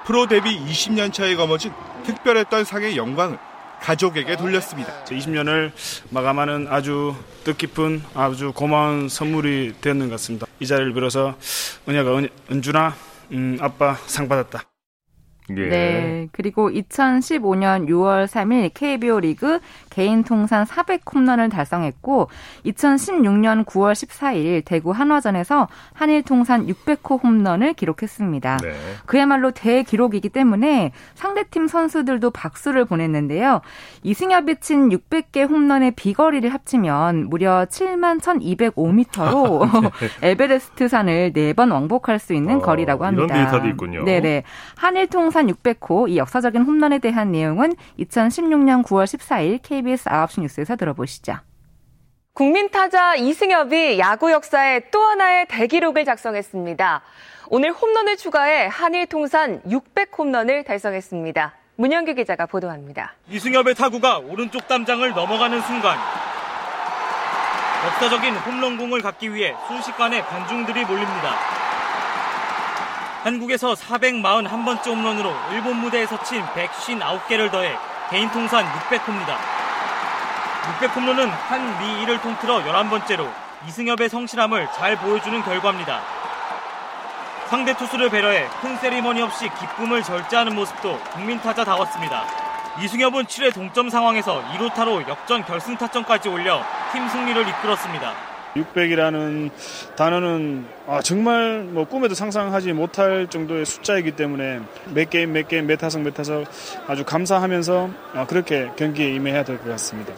프로 0.05 0.27
데뷔 0.27 0.59
20년 0.59 1.13
차에 1.13 1.35
거머쥔 1.35 1.71
특별했던 2.05 2.65
상의 2.65 2.97
영광을 2.97 3.37
가족에게 3.81 4.37
돌렸습니다. 4.37 5.03
20년을 5.05 5.71
마감하는 6.09 6.67
아주 6.69 7.15
뜻깊은 7.43 8.03
아주 8.13 8.51
고마운 8.53 9.09
선물이 9.09 9.75
되었는 9.81 10.07
것 10.07 10.13
같습니다. 10.13 10.47
이 10.59 10.67
자리를 10.67 10.93
빌어서 10.93 11.35
은혜가 11.87 12.17
은, 12.17 12.29
은준아 12.49 12.95
음, 13.31 13.57
아빠 13.61 13.95
상 14.05 14.27
받았다. 14.27 14.72
예. 15.49 15.53
네. 15.53 16.27
그리고 16.31 16.69
2015년 16.69 17.87
6월 17.89 18.27
3일 18.27 18.71
KBO 18.73 19.19
리그 19.19 19.59
개인 19.89 20.23
통산 20.23 20.65
400홈런을 20.65 21.51
달성했고 21.51 22.29
2016년 22.65 23.65
9월 23.65 23.93
14일 23.93 24.63
대구 24.65 24.91
한화전에서 24.91 25.67
한일 25.93 26.23
통산 26.23 26.67
600호 26.67 27.23
홈런을 27.23 27.73
기록했습니다. 27.73 28.57
네. 28.57 28.73
그야말로 29.05 29.51
대기록이기 29.51 30.29
때문에 30.29 30.91
상대팀 31.15 31.67
선수들도 31.67 32.31
박수를 32.31 32.85
보냈는데요. 32.85 33.61
이승엽이 34.03 34.55
친 34.61 34.89
600개 34.89 35.47
홈런의 35.49 35.91
비거리를 35.91 36.51
합치면 36.53 37.29
무려 37.29 37.65
7만 37.65 38.21
1205m로 38.21 39.91
에베레스트 40.23 40.87
산을 40.87 41.33
4번 41.33 41.71
왕복할 41.71 42.19
수 42.19 42.33
있는 42.33 42.57
어, 42.57 42.59
거리라고 42.59 43.05
합니다. 43.05 43.35
이런 43.35 43.45
데이터도 43.45 43.67
있군요. 43.69 44.05
네네. 44.05 44.43
한일 44.75 45.07
통 45.07 45.31
통산 45.33 45.47
600호 45.47 46.09
이 46.09 46.17
역사적인 46.17 46.61
홈런에 46.61 46.99
대한 46.99 47.31
내용은 47.31 47.73
2016년 47.97 48.83
9월 48.83 49.05
14일 49.05 49.59
KBS 49.63 50.07
9시 50.07 50.41
뉴스에서 50.41 50.75
들어보시죠. 50.75 51.37
국민 52.33 52.69
타자 52.69 53.15
이승엽이 53.15 53.97
야구 53.97 54.31
역사에 54.31 54.91
또 54.91 55.01
하나의 55.01 55.47
대기록을 55.49 56.05
작성했습니다. 56.05 57.01
오늘 57.49 57.71
홈런을 57.71 58.15
추가해 58.15 58.67
한일 58.71 59.07
통산 59.07 59.59
600 59.67 60.11
홈런을 60.15 60.63
달성했습니다. 60.65 61.53
문영규 61.77 62.13
기자가 62.13 62.45
보도합니다. 62.45 63.15
이승엽의 63.29 63.73
타구가 63.73 64.19
오른쪽 64.19 64.67
담장을 64.67 65.09
넘어가는 65.13 65.61
순간 65.61 65.97
역사적인 67.87 68.35
홈런공을 68.35 69.01
갖기 69.01 69.33
위해 69.33 69.55
순식간에 69.67 70.21
관중들이 70.21 70.85
몰립니다. 70.85 71.62
한국에서 73.23 73.73
441번째 73.73 74.87
홈런으로 74.87 75.33
일본 75.53 75.77
무대에서 75.77 76.21
친 76.23 76.41
159개를 76.41 77.49
더해 77.49 77.73
개인 78.09 78.29
통산 78.31 78.65
600홈입니다. 78.65 79.37
600홈런은 80.81 81.29
한미 81.29 82.05
1을 82.05 82.21
통틀어 82.21 82.63
11번째로 82.65 83.31
이승엽의 83.65 84.09
성실함을 84.09 84.67
잘 84.73 84.97
보여주는 84.97 85.41
결과입니다. 85.41 86.01
상대 87.47 87.73
투수를 87.77 88.09
배려해 88.09 88.49
큰 88.61 88.75
세리머니 88.79 89.21
없이 89.21 89.47
기쁨을 89.57 90.03
절제하는 90.03 90.53
모습도 90.53 90.99
국민 91.13 91.39
타자다웠습니다. 91.39 92.25
이승엽은 92.81 93.23
7회 93.23 93.53
동점 93.53 93.89
상황에서 93.89 94.43
2루타로 94.49 95.07
역전 95.07 95.45
결승 95.45 95.77
타점까지 95.77 96.27
올려 96.27 96.61
팀 96.91 97.07
승리를 97.07 97.47
이끌었습니다. 97.47 98.32
600이라는 98.55 99.49
단어는 99.95 100.65
아, 100.87 101.01
정말 101.01 101.63
뭐 101.63 101.85
꿈에도 101.85 102.13
상상하지 102.15 102.73
못할 102.73 103.27
정도의 103.29 103.65
숫자이기 103.65 104.11
때문에 104.11 104.59
몇 104.93 105.09
게임 105.09 105.33
몇 105.33 105.47
게임 105.47 105.67
몇 105.67 105.77
타석 105.77 106.01
몇 106.01 106.13
타석 106.13 106.45
아주 106.87 107.03
감사하면서 107.03 107.89
아, 108.13 108.25
그렇게 108.27 108.69
경기에 108.75 109.13
임해야 109.15 109.43
될 109.43 109.57
것 109.57 109.69
같습니다. 109.69 110.13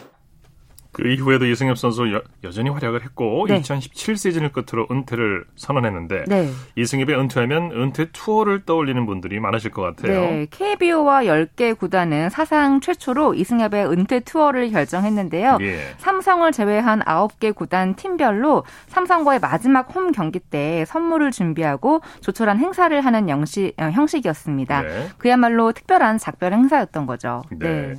그 0.96 1.06
이후에도 1.06 1.44
이승엽 1.44 1.76
선수 1.76 2.10
여, 2.10 2.50
전히 2.50 2.70
활약을 2.70 3.04
했고 3.04 3.44
네. 3.46 3.58
2017 3.58 4.16
시즌을 4.16 4.50
끝으로 4.50 4.86
은퇴를 4.90 5.44
선언했는데 5.54 6.24
네. 6.26 6.48
이승엽이 6.74 7.12
은퇴하면 7.12 7.72
은퇴 7.72 8.06
투어를 8.12 8.64
떠올리는 8.64 9.04
분들이 9.04 9.38
많으실 9.38 9.72
것 9.72 9.82
같아요. 9.82 10.22
네. 10.22 10.46
KBO와 10.50 11.24
10개 11.24 11.78
구단은 11.78 12.30
사상 12.30 12.80
최초로 12.80 13.34
이승엽의 13.34 13.90
은퇴 13.92 14.20
투어를 14.20 14.70
결정했는데요. 14.70 15.58
예. 15.60 15.80
삼성을 15.98 16.50
제외한 16.52 17.00
9개 17.00 17.54
구단 17.54 17.94
팀별로 17.94 18.64
삼성과의 18.86 19.40
마지막 19.40 19.94
홈 19.94 20.12
경기 20.12 20.38
때 20.38 20.86
선물을 20.86 21.30
준비하고 21.30 22.00
조촐한 22.22 22.58
행사를 22.58 22.98
하는 22.98 23.28
영시, 23.28 23.74
어, 23.76 23.90
형식이었습니다. 23.90 24.80
네. 24.80 25.08
그야말로 25.18 25.72
특별한 25.72 26.16
작별 26.16 26.54
행사였던 26.54 27.04
거죠. 27.04 27.42
네. 27.50 27.88
네. 27.88 27.94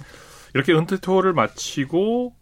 이렇게 0.56 0.74
은퇴 0.74 0.98
투어를 0.98 1.34
마치고 1.34 2.34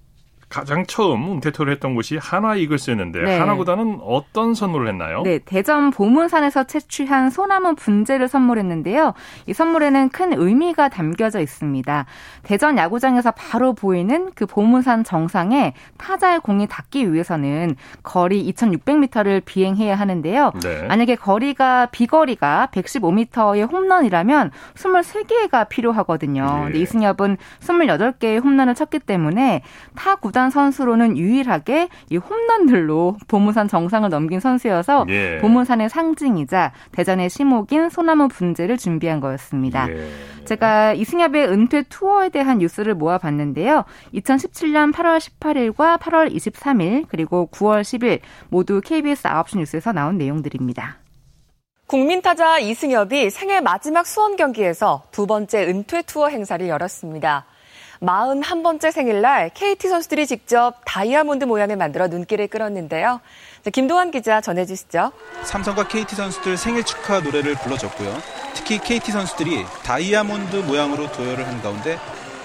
가장 0.56 0.86
처음 0.86 1.34
은퇴토를 1.34 1.74
했던 1.74 1.96
곳이 1.96 2.16
한화 2.16 2.56
이글스였는데 2.56 3.24
네. 3.24 3.40
한화구단은 3.40 4.00
어떤 4.02 4.54
선물을 4.54 4.88
했나요? 4.88 5.22
네, 5.24 5.40
대전 5.40 5.92
보문산에서 5.92 6.64
채취한 6.64 7.30
소나무 7.30 7.76
분재를 7.76 8.30
선물했는데요. 8.30 9.14
이 9.48 9.54
선물에는 9.54 10.08
큰 10.10 10.32
의미가 10.32 10.88
담겨져 10.88 11.42
있습니다. 11.42 12.06
대전 12.44 12.78
야구장에서 12.78 13.32
바로 13.32 13.74
보이는 13.74 14.32
그 14.34 14.46
보문산 14.46 15.04
정상에 15.04 15.74
타자의 15.98 16.40
공이 16.40 16.68
닿기 16.68 17.12
위해서는 17.12 17.76
거리 18.02 18.50
2,600m를 18.54 19.42
비행해야 19.44 19.96
하는데요. 19.96 20.54
네. 20.64 20.84
만약에 20.84 21.16
거리가 21.16 21.88
비거리가 21.88 22.70
115m의 22.72 23.70
홈런이라면 23.70 24.52
23개가 24.76 25.68
필요하거든요. 25.68 26.46
네. 26.46 26.64
근데 26.64 26.80
이승엽은 26.80 27.36
28개의 27.60 28.42
홈런을 28.42 28.74
쳤기 28.74 29.00
때문에 29.00 29.62
타 29.96 30.16
구단 30.16 30.45
구단 30.46 30.50
선수로는 30.50 31.18
유일하게 31.18 31.90
이 32.10 32.18
홈런들로 32.18 33.18
보문산 33.28 33.68
정상을 33.68 34.08
넘긴 34.10 34.40
선수여서 34.40 35.06
예. 35.10 35.40
보문산의 35.40 35.90
상징이자 35.90 36.72
대전의 36.92 37.30
시목인 37.30 37.90
소나무 37.90 38.28
분재를 38.28 38.78
준비한 38.78 39.20
거였습니다. 39.20 39.90
예. 39.90 40.08
제가 40.46 40.94
이승엽의 40.94 41.48
은퇴 41.48 41.84
투어에 41.84 42.30
대한 42.30 42.60
뉴스를 42.60 42.94
모아봤는데요. 42.96 43.86
2017년 44.14 44.94
8월 44.94 45.20
18일과 45.20 46.00
8월 46.00 46.32
23일 46.32 47.06
그리고 47.08 47.50
9월 47.52 47.82
10일 47.82 48.20
모두 48.50 48.82
KBS 48.82 49.24
9시 49.24 49.58
뉴스에서 49.58 49.94
나온 49.94 50.18
내용들입니다. 50.18 50.98
국민 51.88 52.22
타자 52.22 52.60
이승엽이 52.60 53.30
생애 53.30 53.62
마지막 53.62 54.06
수원 54.06 54.36
경기에서 54.36 55.04
두 55.12 55.26
번째 55.28 55.66
은퇴 55.68 56.02
투어 56.04 56.30
행사를 56.30 56.68
열었습니다. 56.68 57.46
41번째 58.06 58.92
생일날 58.92 59.50
KT 59.54 59.90
선수들이 59.90 60.28
직접 60.28 60.76
다이아몬드 60.86 61.46
모양을 61.46 61.76
만들어 61.76 62.08
눈길을 62.08 62.48
끌었는데요. 62.48 63.20
김동환 63.74 64.12
기자 64.12 64.42
전해주시죠. 64.42 65.12
삼성과 65.44 65.88
KT 65.88 66.16
선수들 66.16 66.56
생일 66.56 66.84
축하 66.84 67.20
노래를 67.20 67.56
불러줬고요. 67.56 68.16
특히 68.54 68.78
KT 68.78 69.12
선수들이 69.12 69.66
다이아몬드 69.84 70.58
모양으로 70.58 71.12
도열을 71.12 71.48
한 71.48 71.62
가운데 71.64 71.98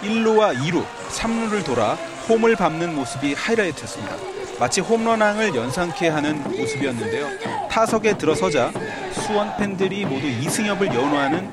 1루와 0.02 0.56
2루, 0.56 0.82
3루를 1.10 1.64
돌아 1.64 1.94
홈을 2.28 2.56
밟는 2.56 2.94
모습이 2.94 3.34
하이라이트였습니다. 3.34 4.39
마치 4.60 4.82
홈런왕을 4.82 5.54
연상케 5.54 6.08
하는 6.08 6.42
모습이었는데요. 6.42 7.26
타석에 7.70 8.18
들어서자 8.18 8.70
수원 9.10 9.56
팬들이 9.56 10.04
모두 10.04 10.26
이승엽을 10.26 10.88
연호하는 10.88 11.50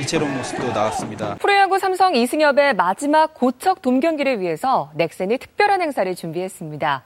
이채로 0.00 0.26
모습도 0.26 0.72
나왔습니다. 0.72 1.34
프로야구 1.34 1.78
삼성 1.78 2.16
이승엽의 2.16 2.74
마지막 2.74 3.34
고척 3.34 3.82
돔 3.82 4.00
경기를 4.00 4.40
위해서 4.40 4.90
넥센이 4.94 5.36
특별한 5.36 5.82
행사를 5.82 6.14
준비했습니다. 6.14 7.02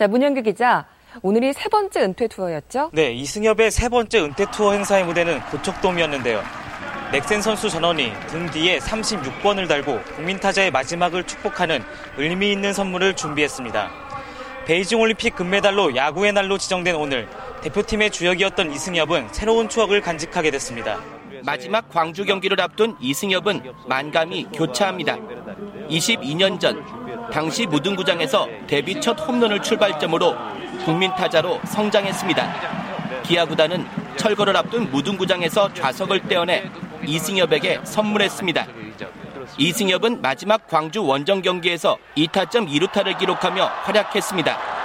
자, 0.00 0.08
문영규 0.08 0.42
기자. 0.42 0.86
오늘이 1.22 1.52
세 1.52 1.68
번째 1.68 2.02
은퇴 2.02 2.26
투어였죠? 2.26 2.90
네, 2.92 3.12
이승엽의 3.12 3.70
세 3.70 3.88
번째 3.88 4.20
은퇴 4.20 4.46
투어 4.50 4.72
행사의 4.72 5.04
무대는 5.04 5.40
고척돔이었는데요. 5.42 6.42
넥센 7.12 7.40
선수 7.40 7.70
전원이 7.70 8.12
등 8.26 8.50
뒤에 8.50 8.80
36번을 8.80 9.68
달고 9.68 10.00
국민 10.16 10.40
타자의 10.40 10.72
마지막을 10.72 11.22
축복하는 11.22 11.84
의미 12.16 12.50
있는 12.50 12.72
선물을 12.72 13.14
준비했습니다. 13.14 14.07
베이징 14.68 15.00
올림픽 15.00 15.34
금메달로 15.34 15.96
야구의 15.96 16.34
날로 16.34 16.58
지정된 16.58 16.94
오늘 16.94 17.26
대표팀의 17.62 18.10
주역이었던 18.10 18.70
이승엽은 18.70 19.28
새로운 19.32 19.66
추억을 19.66 20.02
간직하게 20.02 20.50
됐습니다. 20.50 21.00
마지막 21.42 21.88
광주 21.88 22.26
경기를 22.26 22.60
앞둔 22.60 22.94
이승엽은 23.00 23.62
만감이 23.86 24.48
교차합니다. 24.52 25.16
22년 25.88 26.60
전 26.60 26.84
당시 27.32 27.64
무등구장에서 27.64 28.46
데뷔 28.66 29.00
첫 29.00 29.18
홈런을 29.18 29.62
출발점으로 29.62 30.36
국민 30.84 31.14
타자로 31.14 31.62
성장했습니다. 31.64 33.22
기아 33.22 33.46
구단은 33.46 33.86
철거를 34.18 34.54
앞둔 34.54 34.90
무등구장에서 34.90 35.72
좌석을 35.72 36.28
떼어내 36.28 36.70
이승엽에게 37.06 37.80
선물했습니다. 37.84 38.66
이승엽은 39.56 40.20
마지막 40.20 40.66
광주 40.68 41.04
원정 41.04 41.42
경기에서 41.42 41.96
2타점 42.16 42.68
2루타를 42.68 43.18
기록하며 43.18 43.64
활약했습니다. 43.84 44.77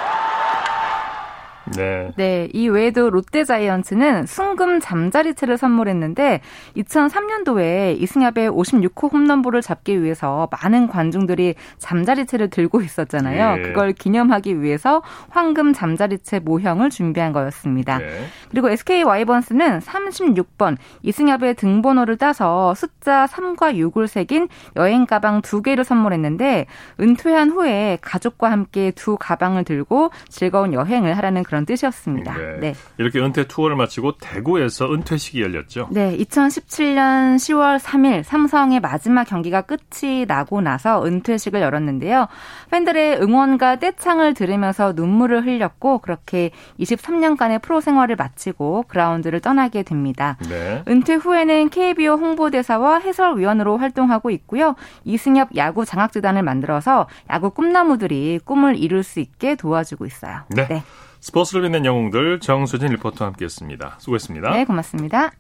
네. 1.76 2.12
네. 2.18 2.50
이 2.54 2.68
외에도 2.68 3.10
롯데 3.10 3.44
자이언츠는 3.44 4.26
순금 4.26 4.80
잠자리채를 4.80 5.58
선물했는데 5.58 6.42
2003년도에 6.78 8.00
이승엽의 8.02 8.52
56호 8.52 9.12
홈런볼을 9.14 9.62
잡기 9.62 10.04
위해서 10.04 10.50
많은 10.52 10.88
관중들이 10.88 11.56
잠자리채를 11.78 12.50
들고 12.50 12.82
있었잖아요. 12.82 13.56
네. 13.56 13.62
그걸 13.64 13.94
기념하기 13.94 14.62
위해서 14.62 15.02
황금 15.30 15.74
잠자리채 15.74 16.40
모형을 16.40 16.90
준비한 16.90 17.32
거였습니다. 17.32 18.00
네. 18.00 18.26
그리고 18.50 18.70
SK 18.70 19.04
와이번스는 19.04 19.80
36번 19.80 20.78
이승엽의 21.02 21.56
등번호를 21.56 22.18
따서 22.18 22.74
숫자 22.76 23.26
3과 23.26 23.76
6을 23.76 24.08
새긴 24.08 24.48
여행 24.76 25.06
가방 25.06 25.42
두 25.42 25.62
개를 25.62 25.84
선물했는데 25.84 26.66
은퇴한 27.00 27.52
후에 27.52 27.98
가족과 28.02 28.52
함께 28.52 28.92
두 28.92 29.18
가방을 29.18 29.64
들고 29.64 30.12
즐거운 30.30 30.74
여행을 30.74 31.16
하라는 31.18 31.44
그런 31.54 31.68
뜻이었습니다. 31.68 32.36
네. 32.36 32.58
네. 32.60 32.76
이렇게 32.98 33.20
은퇴 33.20 33.44
투어를 33.44 33.76
마치고 33.76 34.18
대구에서 34.18 34.92
은퇴식이 34.92 35.40
열렸죠. 35.40 35.88
네, 35.92 36.18
2017년 36.18 37.36
10월 37.36 37.78
3일 37.78 38.24
삼성의 38.24 38.80
마지막 38.80 39.26
경기가 39.26 39.62
끝이 39.62 40.26
나고 40.26 40.62
나서 40.62 41.06
은퇴식을 41.06 41.62
열었는데요. 41.62 42.28
팬들의 42.72 43.22
응원과 43.22 43.76
떼창을 43.76 44.34
들으면서 44.34 44.94
눈물을 44.94 45.46
흘렸고 45.46 46.00
그렇게 46.00 46.50
23년간의 46.80 47.62
프로 47.62 47.82
생활을 47.82 48.16
마치고 48.16 48.86
그라운드를 48.88 49.40
떠나게 49.40 49.84
됩니다. 49.84 50.38
네. 50.50 50.82
은퇴 50.88 51.14
후에는 51.14 51.70
KBO 51.70 52.16
홍보대사와 52.16 52.98
해설위원으로 52.98 53.78
활동하고 53.78 54.32
있고요. 54.32 54.74
이승엽 55.04 55.56
야구 55.56 55.86
장학재단을 55.86 56.42
만들어서 56.42 57.06
야구 57.30 57.52
꿈나무들이 57.52 58.40
꿈을 58.44 58.76
이룰 58.76 59.04
수 59.04 59.20
있게 59.20 59.54
도와주고 59.54 60.08
있어요. 60.08 60.42
네. 60.50 60.68
네. 60.68 60.84
스포츠를 61.24 61.62
빛낸 61.62 61.86
영웅들 61.86 62.42
정수진 62.42 62.90
리포터와 62.90 63.30
함께했습니다. 63.30 63.96
수고했습니다. 64.00 64.50
네, 64.52 64.66
고맙습니다. 64.66 65.32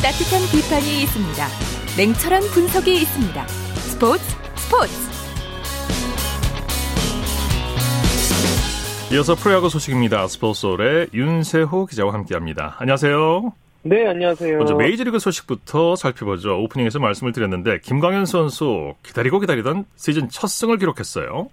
따뜻한 0.00 0.42
비판이 0.52 1.02
있습니다. 1.02 1.46
냉철한 1.98 2.42
분석이 2.54 2.94
있습니다. 2.94 3.48
스포츠 3.48 4.22
스포츠. 4.54 4.92
이어서 9.12 9.34
프로야구 9.34 9.68
소식입니다. 9.68 10.28
스포츠서울의 10.28 11.08
윤세호 11.12 11.86
기자와 11.86 12.14
함께합니다. 12.14 12.76
안녕하세요. 12.78 13.69
네, 13.82 14.06
안녕하세요. 14.06 14.58
먼저 14.58 14.74
메이저리그 14.74 15.18
소식부터 15.18 15.96
살펴보죠. 15.96 16.60
오프닝에서 16.62 16.98
말씀을 16.98 17.32
드렸는데 17.32 17.78
김광현 17.80 18.26
선수 18.26 18.94
기다리고 19.02 19.40
기다리던 19.40 19.86
시즌 19.96 20.28
첫 20.28 20.48
승을 20.48 20.76
기록했어요. 20.76 21.48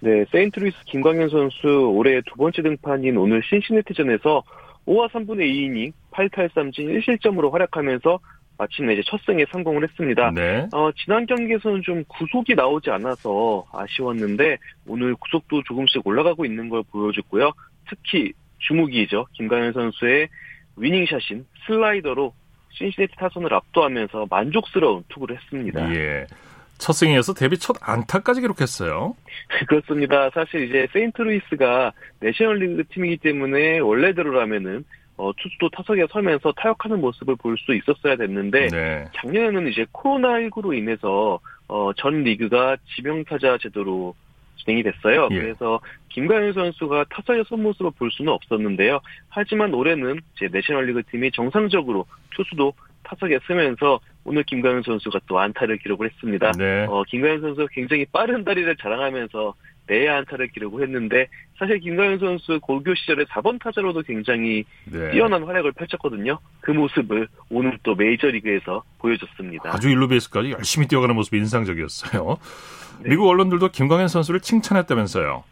네, 0.00 0.24
세인트루이스 0.30 0.78
김광현 0.86 1.28
선수 1.28 1.68
올해 1.94 2.22
두 2.22 2.36
번째 2.36 2.62
등판인 2.62 3.18
오늘 3.18 3.42
신시내티전에서 3.42 4.42
5와 4.86 5.10
3분의 5.10 5.40
2이닝 5.40 5.92
8탈삼진 6.12 7.02
1실점으로 7.02 7.50
활약하면서 7.50 8.18
마침내 8.56 8.94
이제 8.94 9.02
첫 9.06 9.20
승에 9.26 9.44
성공을 9.52 9.82
했습니다. 9.84 10.32
네. 10.34 10.66
어, 10.72 10.90
지난 10.96 11.26
경기에서는 11.26 11.82
좀 11.82 12.02
구속이 12.08 12.54
나오지 12.54 12.90
않아서 12.90 13.66
아쉬웠는데 13.72 14.56
오늘 14.86 15.14
구속도 15.16 15.62
조금씩 15.64 16.04
올라가고 16.06 16.46
있는 16.46 16.70
걸 16.70 16.82
보여줬고요. 16.90 17.52
특히 17.88 18.32
주무기죠. 18.60 19.26
김광현 19.34 19.72
선수의 19.74 20.28
위닝샷인 20.78 21.46
슬라이더로 21.66 22.32
신시내티 22.70 23.14
타선을 23.16 23.52
압도하면서 23.52 24.26
만족스러운 24.30 25.04
투구를 25.08 25.36
했습니다. 25.36 25.94
예. 25.94 26.26
첫 26.78 26.92
승에 26.92 27.13
이어서 27.13 27.34
데뷔 27.34 27.58
첫 27.58 27.76
안타까지 27.80 28.40
기록했어요. 28.40 29.14
그렇습니다. 29.68 30.30
사실 30.30 30.68
이제 30.68 30.86
세인트루이스가 30.92 31.92
내셔널리그 32.20 32.84
팀이기 32.90 33.16
때문에 33.18 33.80
원래대로라면은 33.80 34.84
어, 35.16 35.32
투수도 35.36 35.68
타석에 35.70 36.06
서면서 36.12 36.52
타격하는 36.52 37.00
모습을 37.00 37.34
볼 37.36 37.56
수 37.58 37.74
있었어야 37.74 38.14
됐는데 38.14 38.68
네. 38.68 39.04
작년에는 39.16 39.66
이제 39.66 39.84
코로나19로 39.92 40.76
인해서 40.78 41.40
어, 41.66 41.90
전 41.96 42.22
리그가 42.22 42.76
지명타자 42.94 43.58
제도로 43.60 44.14
진행이 44.68 44.82
됐어요. 44.82 45.28
예. 45.30 45.40
그래서 45.40 45.80
김가현 46.10 46.52
선수가 46.52 47.06
타자의 47.08 47.44
손모습을 47.46 47.92
볼 47.92 48.10
수는 48.10 48.30
없었는데요. 48.32 49.00
하지만 49.30 49.72
올해는 49.72 50.20
제 50.38 50.48
내셔널리그 50.52 51.02
팀이 51.10 51.32
정상적으로 51.32 52.06
투수도 52.34 52.74
타석에 53.02 53.38
쓰면서 53.46 53.98
오늘 54.24 54.42
김가현 54.42 54.82
선수가 54.82 55.20
또 55.26 55.38
안타를 55.38 55.78
기록을 55.78 56.10
했습니다. 56.10 56.52
네. 56.52 56.84
어, 56.88 57.02
김가현 57.08 57.40
선수가 57.40 57.68
굉장히 57.72 58.04
빠른 58.12 58.44
다리를 58.44 58.76
자랑하면서 58.76 59.54
내야 59.88 60.18
안타를 60.18 60.48
기록을 60.48 60.84
했는데 60.84 61.28
사실 61.58 61.80
김가현 61.80 62.18
선수 62.18 62.60
고교 62.60 62.94
시절에 62.94 63.24
4번 63.24 63.60
타자로도 63.60 64.02
굉장히 64.02 64.64
네. 64.84 65.10
뛰어난 65.10 65.42
활약을 65.42 65.72
펼쳤거든요. 65.72 66.38
그 66.60 66.70
모습을 66.70 67.26
오늘 67.50 67.78
또 67.82 67.94
메이저리그에서 67.94 68.84
보여줬습니다. 68.98 69.74
아주 69.74 69.88
일루 69.88 70.08
베이스까지 70.08 70.52
열심히 70.52 70.86
뛰어가는 70.86 71.14
모습이 71.14 71.38
인상적이었어요. 71.38 72.36
네. 73.02 73.08
미국 73.10 73.28
언론들도 73.28 73.68
김광현 73.70 74.08
선수를 74.08 74.40
칭찬했다면서요. 74.40 75.42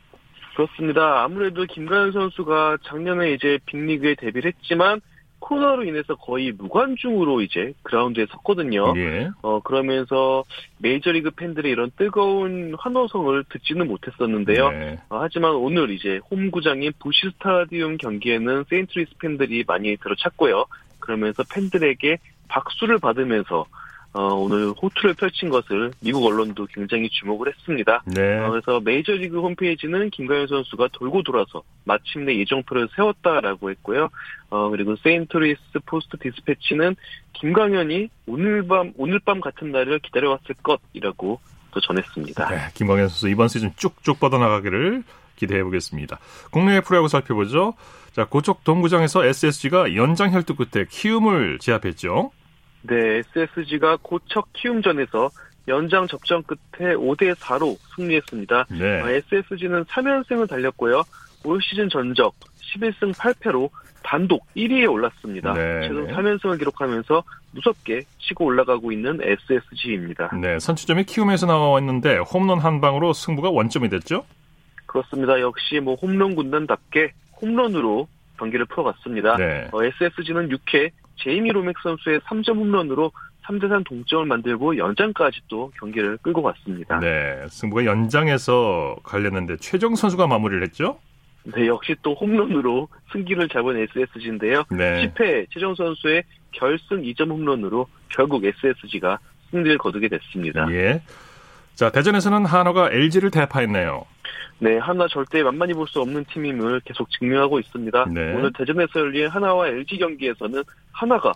그렇습니다. 0.55 1.23
아무래도 1.23 1.65
김광현 1.65 2.13
선수가 2.13 2.79
작년에 2.85 3.33
이제 3.33 3.59
빅리그에 3.67 4.15
데뷔를 4.15 4.53
했지만 4.53 5.01
코로나로 5.39 5.85
인해서 5.85 6.15
거의 6.15 6.53
무관중으로 6.53 7.43
이제 7.43 7.73
그라운드에 7.83 8.27
섰거든요. 8.31 8.95
예. 8.97 9.31
어 9.43 9.61
그러면서 9.61 10.45
메이저리그 10.79 11.31
팬들의 11.31 11.71
이런 11.71 11.91
뜨거운 11.97 12.75
환호성을 12.79 13.45
듣지는 13.51 13.87
못했었는데요. 13.87 14.71
네. 14.73 14.99
어, 15.09 15.19
하지만 15.21 15.53
오늘 15.55 15.91
이제 15.91 16.21
홈구장인 16.31 16.93
부시 16.99 17.31
스타디움 17.35 17.99
경기에는 17.99 18.65
세인트루이스 18.69 19.13
팬들이 19.19 19.65
많이 19.67 19.97
들어찼고요. 19.97 20.65
그러면서 20.99 21.45
팬들에게 21.53 22.19
박수를 22.49 22.99
받으면서 22.99 23.67
어, 24.17 24.35
오늘 24.35 24.71
호투를 24.71 25.13
펼친 25.13 25.51
것을 25.51 25.93
미국 26.01 26.25
언론도 26.25 26.69
굉장히 26.73 27.07
주목을 27.11 27.53
했습니다. 27.53 28.03
네. 28.07 28.39
어, 28.39 28.51
그래서 28.51 28.81
메이저리그 28.81 29.43
홈페이지는 29.43 30.09
김광현 30.09 30.47
선수가 30.47 30.89
돌고 30.95 31.23
돌아서 31.23 31.63
마침내 31.85 32.35
이정표를 32.39 32.89
세웠다라고 32.97 33.71
했고요. 33.73 34.09
어, 34.49 34.71
그리고 34.71 34.97
세인트루이스 34.97 35.81
포스트 35.85 36.17
디스패치는 36.17 36.97
김광현이 37.35 38.09
오늘 38.27 38.67
밤 38.67 38.95
오늘 38.97 39.19
밤 39.19 39.43
같은 39.43 39.71
날을 39.71 39.99
기다려왔을 39.99 40.55
것이라고 40.63 41.39
또 41.73 41.81
전했습니다. 41.81 42.49
네, 42.49 42.57
김광현 42.73 43.09
선수 43.09 43.29
이번 43.29 43.49
시즌 43.49 43.71
쭉쭉 43.77 44.19
뻗어나가기를 44.19 45.05
기대해 45.37 45.63
보겠습니다. 45.63 46.19
국내 46.51 46.81
프로야구 46.81 47.09
살펴보죠. 47.09 47.75
자, 48.13 48.25
고척 48.25 48.65
동구장에서 48.65 49.27
SSG가 49.27 49.95
연장 49.95 50.33
혈투 50.33 50.57
끝에 50.57 50.87
키움을 50.89 51.59
제압했죠. 51.59 52.31
네, 52.87 53.23
SSG가 53.37 53.99
고척 54.03 54.53
키움전에서 54.53 55.31
연장 55.69 56.07
접전 56.07 56.43
끝에 56.45 56.95
5대 56.95 57.35
4로 57.35 57.77
승리했습니다. 57.97 58.67
네. 58.71 59.01
어, 59.03 59.09
SSG는 59.09 59.85
3연승을 59.85 60.49
달렸고요. 60.49 61.03
올 61.45 61.61
시즌 61.63 61.89
전적 61.89 62.35
11승 62.75 63.15
8패로 63.15 63.71
단독 64.03 64.47
1위에 64.55 64.91
올랐습니다. 64.91 65.53
네. 65.55 65.89
최근 65.89 66.07
3연승을 66.07 66.59
기록하면서 66.59 67.23
무섭게 67.53 68.03
치고 68.21 68.45
올라가고 68.45 68.93
있는 68.93 69.19
SSG입니다. 69.21 70.31
네, 70.41 70.59
선취점이 70.59 71.05
키움에서 71.05 71.47
나와 71.47 71.79
있는데 71.81 72.19
홈런 72.19 72.61
한 72.61 72.81
방으로 72.81 73.13
승부가 73.13 73.51
원점이 73.51 73.89
됐죠? 73.89 74.25
그렇습니다. 74.87 75.41
역시 75.41 75.81
뭐 75.81 75.95
홈런 75.97 76.37
군단답게 76.37 77.13
홈런으로 77.43 78.07
경기를 78.39 78.67
풀어갔습니다. 78.67 79.37
네. 79.37 79.69
어, 79.73 79.83
SSG는 79.83 80.51
6회 80.51 80.91
제이미 81.17 81.51
로맥 81.51 81.77
선수의 81.83 82.21
3점 82.21 82.57
홈런으로 82.57 83.13
3대3 83.47 83.85
동점을 83.87 84.27
만들고 84.27 84.77
연장까지 84.77 85.41
또 85.49 85.71
경기를 85.79 86.19
끌고 86.19 86.43
갔습니다. 86.43 86.99
네, 86.99 87.45
승부가 87.49 87.85
연장에서 87.85 88.97
갈렸는데 89.05 89.57
최종 89.59 89.95
선수가 89.95 90.27
마무리를 90.27 90.63
했죠? 90.63 90.99
네, 91.45 91.69
역시 91.69 91.95
또 92.03 92.15
홈런으로 92.15 92.89
승기를 93.13 93.49
잡은 93.49 93.77
SSG인데요. 93.77 94.65
네. 94.71 95.13
10회 95.15 95.47
최종 95.51 95.75
선수의 95.77 96.25
결승 96.51 97.03
2점 97.03 97.31
홈런으로 97.31 97.87
결국 98.09 98.45
SSG가 98.45 99.19
승리를 99.51 99.79
거두게 99.79 100.09
됐습니다. 100.09 100.67
예. 100.73 101.03
자, 101.75 101.91
대전에서는 101.91 102.47
한화가 102.47 102.91
LG를 102.91 103.31
대파했네요. 103.31 104.07
네, 104.59 104.79
하나 104.79 105.07
절대 105.09 105.43
만만히 105.43 105.75
볼 105.75 105.87
수 105.87 106.01
없는 106.01 106.25
팀임을 106.33 106.81
계속 106.85 107.09
증명하고 107.19 107.59
있습니다. 107.61 108.07
네. 108.13 108.35
오늘 108.35 108.53
대전에서 108.57 109.01
열린 109.01 109.29
하나와 109.29 109.69
LG 109.69 109.99
경기에서는 109.99 110.63
하나가 110.93 111.33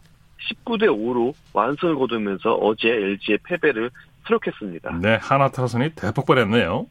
19대 0.49 0.85
5로 0.87 1.33
완승을 1.53 1.95
거두면서 1.97 2.55
어제 2.55 2.89
LG의 2.89 3.39
패배를 3.45 3.91
수록했습니다. 4.27 4.99
네, 5.03 5.19
하나 5.21 5.49
타선이 5.49 5.91
대폭 5.95 6.27
발했네요. 6.27 6.87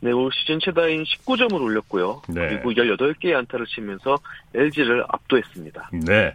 네, 0.00 0.12
올 0.12 0.30
시즌 0.32 0.58
최다인 0.60 1.04
19점을 1.04 1.60
올렸고요. 1.60 2.22
네. 2.28 2.48
그리고 2.48 2.70
18개의 2.72 3.34
안타를 3.36 3.66
치면서 3.66 4.18
LG를 4.54 5.04
압도했습니다. 5.08 5.90
네. 6.06 6.34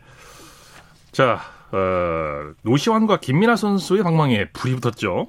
자, 1.12 1.40
어, 1.72 2.54
노시환과 2.64 3.18
김민하 3.20 3.56
선수의 3.56 4.04
방망이에 4.04 4.50
불이 4.54 4.76
붙었죠. 4.78 5.28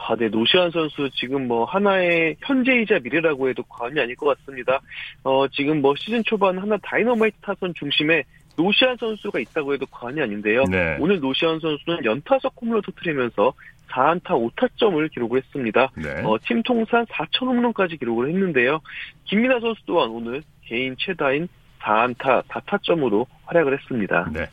아, 0.00 0.14
네, 0.16 0.28
노시환 0.28 0.70
선수 0.70 1.10
지금 1.12 1.48
뭐 1.48 1.64
한화의 1.64 2.36
현재이자 2.40 3.00
미래라고 3.02 3.48
해도 3.48 3.62
과언이 3.64 4.00
아닐 4.00 4.14
것 4.14 4.38
같습니다. 4.38 4.80
어, 5.24 5.46
지금 5.48 5.82
뭐 5.82 5.94
시즌 5.96 6.22
초반 6.24 6.56
한화 6.58 6.76
다이너마이트 6.82 7.36
타선 7.42 7.74
중심에 7.74 8.22
노시환 8.56 8.96
선수가 8.96 9.38
있다고 9.40 9.74
해도 9.74 9.86
과언이 9.86 10.20
아닌데요. 10.20 10.64
네. 10.70 10.96
오늘 11.00 11.20
노시환 11.20 11.60
선수는 11.60 12.04
연타석 12.04 12.54
홈런을 12.60 12.82
터트리면서 12.82 13.52
4안타 13.88 14.24
5타점을 14.24 15.10
기록을 15.12 15.42
했습니다. 15.42 15.90
네. 15.96 16.22
어, 16.24 16.38
팀 16.44 16.62
통산 16.62 17.04
4천 17.06 17.46
홈런까지 17.46 17.96
기록을 17.96 18.28
했는데요. 18.28 18.80
김민하 19.24 19.60
선수 19.60 19.80
또한 19.86 20.10
오늘 20.10 20.42
개인 20.64 20.94
최다인 20.98 21.48
4안타 21.80 22.44
4타점으로 22.44 23.26
활약을 23.46 23.78
했습니다. 23.78 24.30
네. 24.32 24.46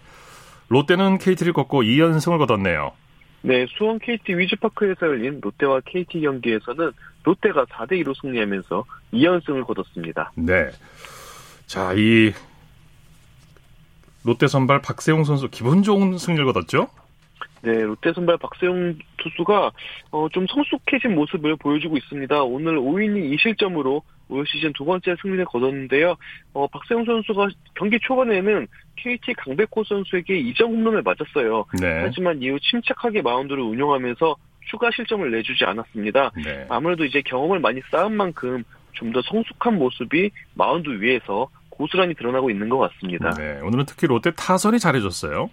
롯데는 0.69 1.17
KT를 1.17 1.53
꺾고 1.53 1.83
2연승을 1.83 2.37
거뒀네요. 2.39 2.93
네, 3.45 3.67
수원 3.69 3.99
KT 3.99 4.39
위즈파크에서 4.39 5.05
열린 5.05 5.39
롯데와 5.39 5.81
KT 5.85 6.21
경기에서는 6.21 6.91
롯데가 7.23 7.63
4대 7.65 7.91
2로 8.03 8.19
승리하면서 8.19 8.85
2연승을 9.13 9.67
거뒀습니다. 9.67 10.31
네. 10.35 10.71
자, 11.67 11.93
이 11.93 12.33
롯데 14.23 14.47
선발 14.47 14.81
박세웅 14.81 15.25
선수 15.25 15.47
기분 15.49 15.83
좋은 15.83 16.17
승리를 16.17 16.43
거뒀죠? 16.45 16.89
네, 17.61 17.81
롯데 17.81 18.13
선발 18.13 18.37
박세웅 18.37 18.99
투수가 19.17 19.71
어, 20.11 20.27
좀 20.31 20.45
성숙해진 20.47 21.15
모습을 21.15 21.55
보여주고 21.55 21.97
있습니다. 21.97 22.43
오늘 22.43 22.77
5이닝 22.77 23.35
2실점으로 23.35 24.01
올 24.29 24.45
시즌 24.47 24.73
두 24.73 24.85
번째 24.85 25.15
승리를 25.21 25.45
거뒀는데요. 25.45 26.15
어, 26.53 26.67
박세웅 26.67 27.05
선수가 27.05 27.47
경기 27.75 27.99
초반에는 27.99 28.67
KT 28.97 29.33
강백호 29.35 29.83
선수에게 29.87 30.41
2점 30.43 30.65
홈런을 30.65 31.01
맞았어요. 31.03 31.65
네. 31.79 32.01
하지만 32.01 32.41
이후 32.41 32.59
침착하게 32.59 33.21
마운드를 33.21 33.61
운영하면서 33.61 34.35
추가 34.67 34.89
실점을 34.91 35.29
내주지 35.31 35.63
않았습니다. 35.65 36.31
네. 36.43 36.65
아무래도 36.69 37.05
이제 37.05 37.21
경험을 37.21 37.59
많이 37.59 37.81
쌓은 37.91 38.13
만큼 38.13 38.63
좀 38.95 39.11
더 39.11 39.21
성숙한 39.21 39.77
모습이 39.77 40.31
마운드 40.55 40.89
위에서 40.89 41.47
고스란히 41.69 42.13
드러나고 42.15 42.49
있는 42.49 42.69
것 42.69 42.77
같습니다. 42.77 43.31
네, 43.31 43.59
오늘은 43.61 43.85
특히 43.85 44.07
롯데 44.07 44.31
타선이 44.31 44.79
잘해줬어요. 44.79 45.49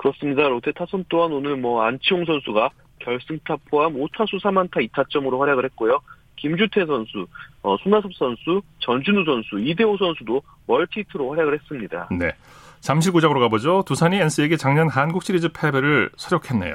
그렇습니다. 0.00 0.48
롯데 0.48 0.72
타선 0.72 1.04
또한 1.10 1.30
오늘 1.30 1.56
뭐 1.56 1.82
안치홍 1.82 2.24
선수가 2.24 2.70
결승타 3.00 3.56
포함 3.68 3.92
5타수 3.92 4.40
3안타 4.40 4.88
2타점으로 4.88 5.38
활약을 5.38 5.66
했고요. 5.66 6.00
김주태 6.36 6.86
선수, 6.86 7.26
어, 7.62 7.76
손아섭 7.82 8.14
선수, 8.14 8.62
전준우 8.78 9.26
선수, 9.26 9.60
이대호 9.60 9.98
선수도 9.98 10.40
멀티히트로 10.66 11.30
활약을 11.30 11.52
했습니다. 11.60 12.08
네. 12.18 12.32
잠실구장으로 12.80 13.40
가보죠. 13.40 13.82
두산이 13.86 14.16
NC에게 14.16 14.56
작년 14.56 14.88
한국 14.88 15.22
시리즈 15.22 15.50
패배를 15.52 16.08
서력했네요. 16.16 16.72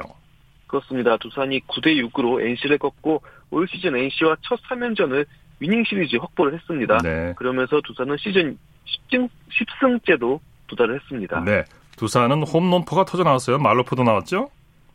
그렇습니다. 0.68 1.18
두산이 1.18 1.62
9대 1.62 2.00
6으로 2.12 2.46
NC를 2.46 2.78
꺾고 2.78 3.24
올 3.50 3.68
시즌 3.68 3.96
NC와 3.96 4.38
첫 4.42 4.60
3연전을 4.70 5.26
위닝 5.60 5.84
시리즈 5.84 6.18
확보를 6.18 6.54
했습니다. 6.54 7.00
네. 7.00 7.34
그러면서 7.38 7.82
두산은 7.82 8.18
시즌 8.20 8.60
10승, 9.10 9.28
10승째도 9.50 10.40
도달을 10.68 11.00
했습니다. 11.00 11.44
네. 11.44 11.64
두산은 11.98 12.44
홈런포가 12.44 13.06
터져 13.06 13.24
나왔어요. 13.24 13.58
말로포도 13.58 14.04
나왔죠? 14.04 14.50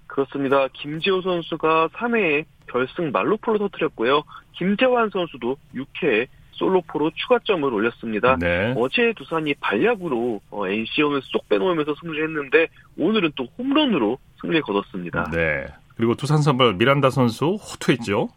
그렇습니다. 0.07 0.67
김지호 0.73 1.23
선수가 1.23 1.89
3회에 1.89 2.45
결승 2.67 3.11
말로포를 3.13 3.59
터뜨렸고요. 3.61 4.23
김재환 4.53 5.11
선수도 5.11 5.57
6회에 5.75 6.27
솔로포로 6.53 7.11
추가점을 7.15 7.73
올렸습니다. 7.73 8.37
네. 8.37 8.75
어제 8.77 9.15
두산이 9.17 9.55
발약으로 9.55 10.41
어, 10.51 10.69
NC형을 10.69 11.23
쏙 11.25 11.49
빼놓으면서 11.49 11.95
승리했는데 12.03 12.69
오늘은 12.99 13.33
또 13.35 13.47
홈런으로 13.59 14.19
승리를 14.41 14.61
거뒀습니다. 14.63 15.31
네. 15.33 15.67
그리고 15.97 16.15
두산 16.15 16.39
선발 16.39 16.75
미란다 16.75 17.11
선수 17.11 17.55
호투했죠. 17.55 18.29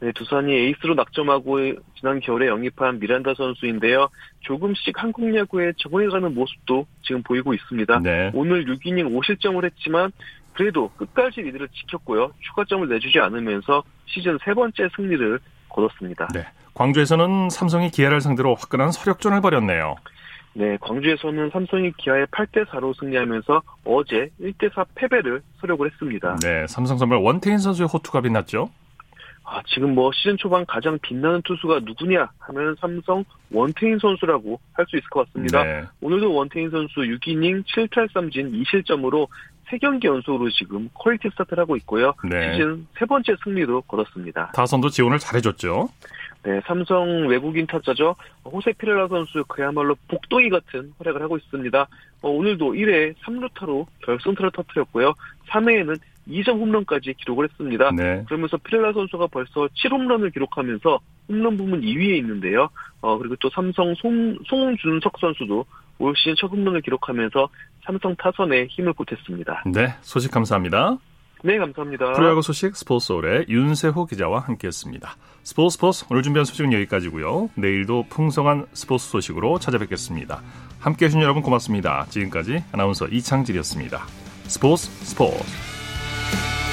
네, 0.00 0.12
두산이 0.12 0.52
에이스로 0.52 0.94
낙점하고 0.94 1.58
지난 1.98 2.20
겨울에 2.20 2.46
영입한 2.46 3.00
미란다 3.00 3.34
선수인데요. 3.34 4.08
조금씩 4.40 4.94
한국 4.96 5.34
야구에 5.34 5.72
적응해가는 5.76 6.34
모습도 6.34 6.86
지금 7.02 7.22
보이고 7.22 7.52
있습니다. 7.52 7.98
네. 8.00 8.30
오늘 8.34 8.64
6이닝 8.64 9.12
5실점을 9.12 9.64
했지만 9.64 10.12
그래도 10.52 10.90
끝까지 10.96 11.42
리드를 11.42 11.68
지켰고요. 11.68 12.32
추가점을 12.40 12.88
내주지 12.88 13.18
않으면서 13.18 13.82
시즌 14.06 14.38
세 14.44 14.54
번째 14.54 14.88
승리를 14.94 15.38
거뒀습니다. 15.68 16.28
네. 16.32 16.46
광주에서는 16.74 17.50
삼성이 17.50 17.90
기아를 17.90 18.20
상대로 18.20 18.54
화끈한 18.54 18.92
설욕전을 18.92 19.40
벌였네요. 19.40 19.96
네, 20.54 20.76
광주에서는 20.80 21.50
삼성이 21.50 21.92
기아에 21.96 22.24
8대 22.26 22.66
4로 22.66 22.96
승리하면서 22.98 23.62
어제 23.84 24.30
1대 24.40 24.72
4 24.74 24.84
패배를 24.94 25.42
설욕을 25.60 25.88
했습니다. 25.88 26.36
네, 26.42 26.66
삼성 26.68 26.98
선발 26.98 27.18
원태인 27.18 27.58
선수의 27.58 27.88
호투가 27.88 28.20
빛났죠. 28.22 28.70
아, 29.50 29.62
지금 29.66 29.94
뭐 29.94 30.10
시즌 30.12 30.36
초반 30.36 30.66
가장 30.66 30.98
빛나는 31.00 31.40
투수가 31.42 31.80
누구냐 31.84 32.28
하면 32.38 32.76
삼성 32.80 33.24
원태인 33.50 33.98
선수라고 33.98 34.60
할 34.74 34.84
수 34.88 34.96
있을 34.96 35.08
것 35.08 35.26
같습니다. 35.26 35.64
네. 35.64 35.84
오늘도 36.02 36.32
원태인 36.34 36.70
선수 36.70 37.00
6이닝 37.00 37.64
7탈삼진 37.64 38.52
2실점으로 38.64 39.26
3경기 39.70 40.04
연속으로 40.04 40.50
지금 40.50 40.88
퀄리티 40.94 41.28
스타트를 41.30 41.62
하고 41.62 41.76
있고요. 41.76 42.14
네. 42.24 42.52
시즌 42.52 42.86
세 42.98 43.04
번째 43.06 43.34
승리도 43.44 43.82
거뒀습니다. 43.82 44.52
타선도 44.54 44.88
지원을 44.90 45.18
잘해줬죠. 45.18 45.88
네, 46.44 46.60
삼성 46.66 47.26
외국인 47.28 47.66
타자죠. 47.66 48.14
호세 48.44 48.72
피렐라 48.78 49.08
선수 49.08 49.44
그야말로 49.48 49.96
복덩이 50.08 50.48
같은 50.50 50.92
활약을 50.98 51.20
하고 51.20 51.36
있습니다. 51.36 51.86
어, 52.22 52.28
오늘도 52.30 52.72
1회 52.74 53.14
3루타로 53.16 53.86
결승타를 54.04 54.50
터뜨렸고요. 54.52 55.12
3회에는 55.50 55.98
2점 56.28 56.60
홈런까지 56.60 57.14
기록을 57.14 57.48
했습니다. 57.48 57.90
네. 57.92 58.24
그러면서 58.26 58.56
피렐라 58.58 58.92
선수가 58.92 59.28
벌써 59.28 59.68
7홈런을 59.68 60.32
기록하면서 60.32 61.00
홈런 61.28 61.56
부문 61.56 61.80
2위에 61.80 62.16
있는데요. 62.18 62.68
어, 63.00 63.18
그리고 63.18 63.36
또 63.36 63.50
삼성 63.50 63.94
송, 63.96 64.36
송준석 64.46 65.12
선수도 65.20 65.64
올 65.98 66.14
시즌 66.16 66.34
첫 66.36 66.50
홈런을 66.50 66.80
기록하면서 66.82 67.48
삼성 67.84 68.14
타선에 68.16 68.66
힘을 68.66 68.92
보탰습니다. 68.92 69.64
네, 69.66 69.94
소식 70.00 70.30
감사합니다. 70.30 70.98
네, 71.42 71.56
감사합니다. 71.58 72.12
프로야구 72.12 72.42
소식 72.42 72.74
스포츠홀의 72.76 73.46
윤세호 73.48 74.06
기자와 74.06 74.40
함께했습니다. 74.40 75.16
스포츠 75.44 75.74
스포츠 75.74 76.04
오늘 76.10 76.22
준비한 76.22 76.44
소식은 76.44 76.72
여기까지고요. 76.72 77.50
내일도 77.54 78.04
풍성한 78.08 78.66
스포츠 78.72 79.08
소식으로 79.08 79.58
찾아뵙겠습니다. 79.58 80.42
함께해 80.80 81.08
주신 81.08 81.22
여러분 81.22 81.42
고맙습니다. 81.42 82.06
지금까지 82.08 82.64
아나운서 82.72 83.06
이창진이었습니다. 83.06 83.98
스포츠 84.48 84.88
스포츠 85.04 85.67
Bye. 86.30 86.67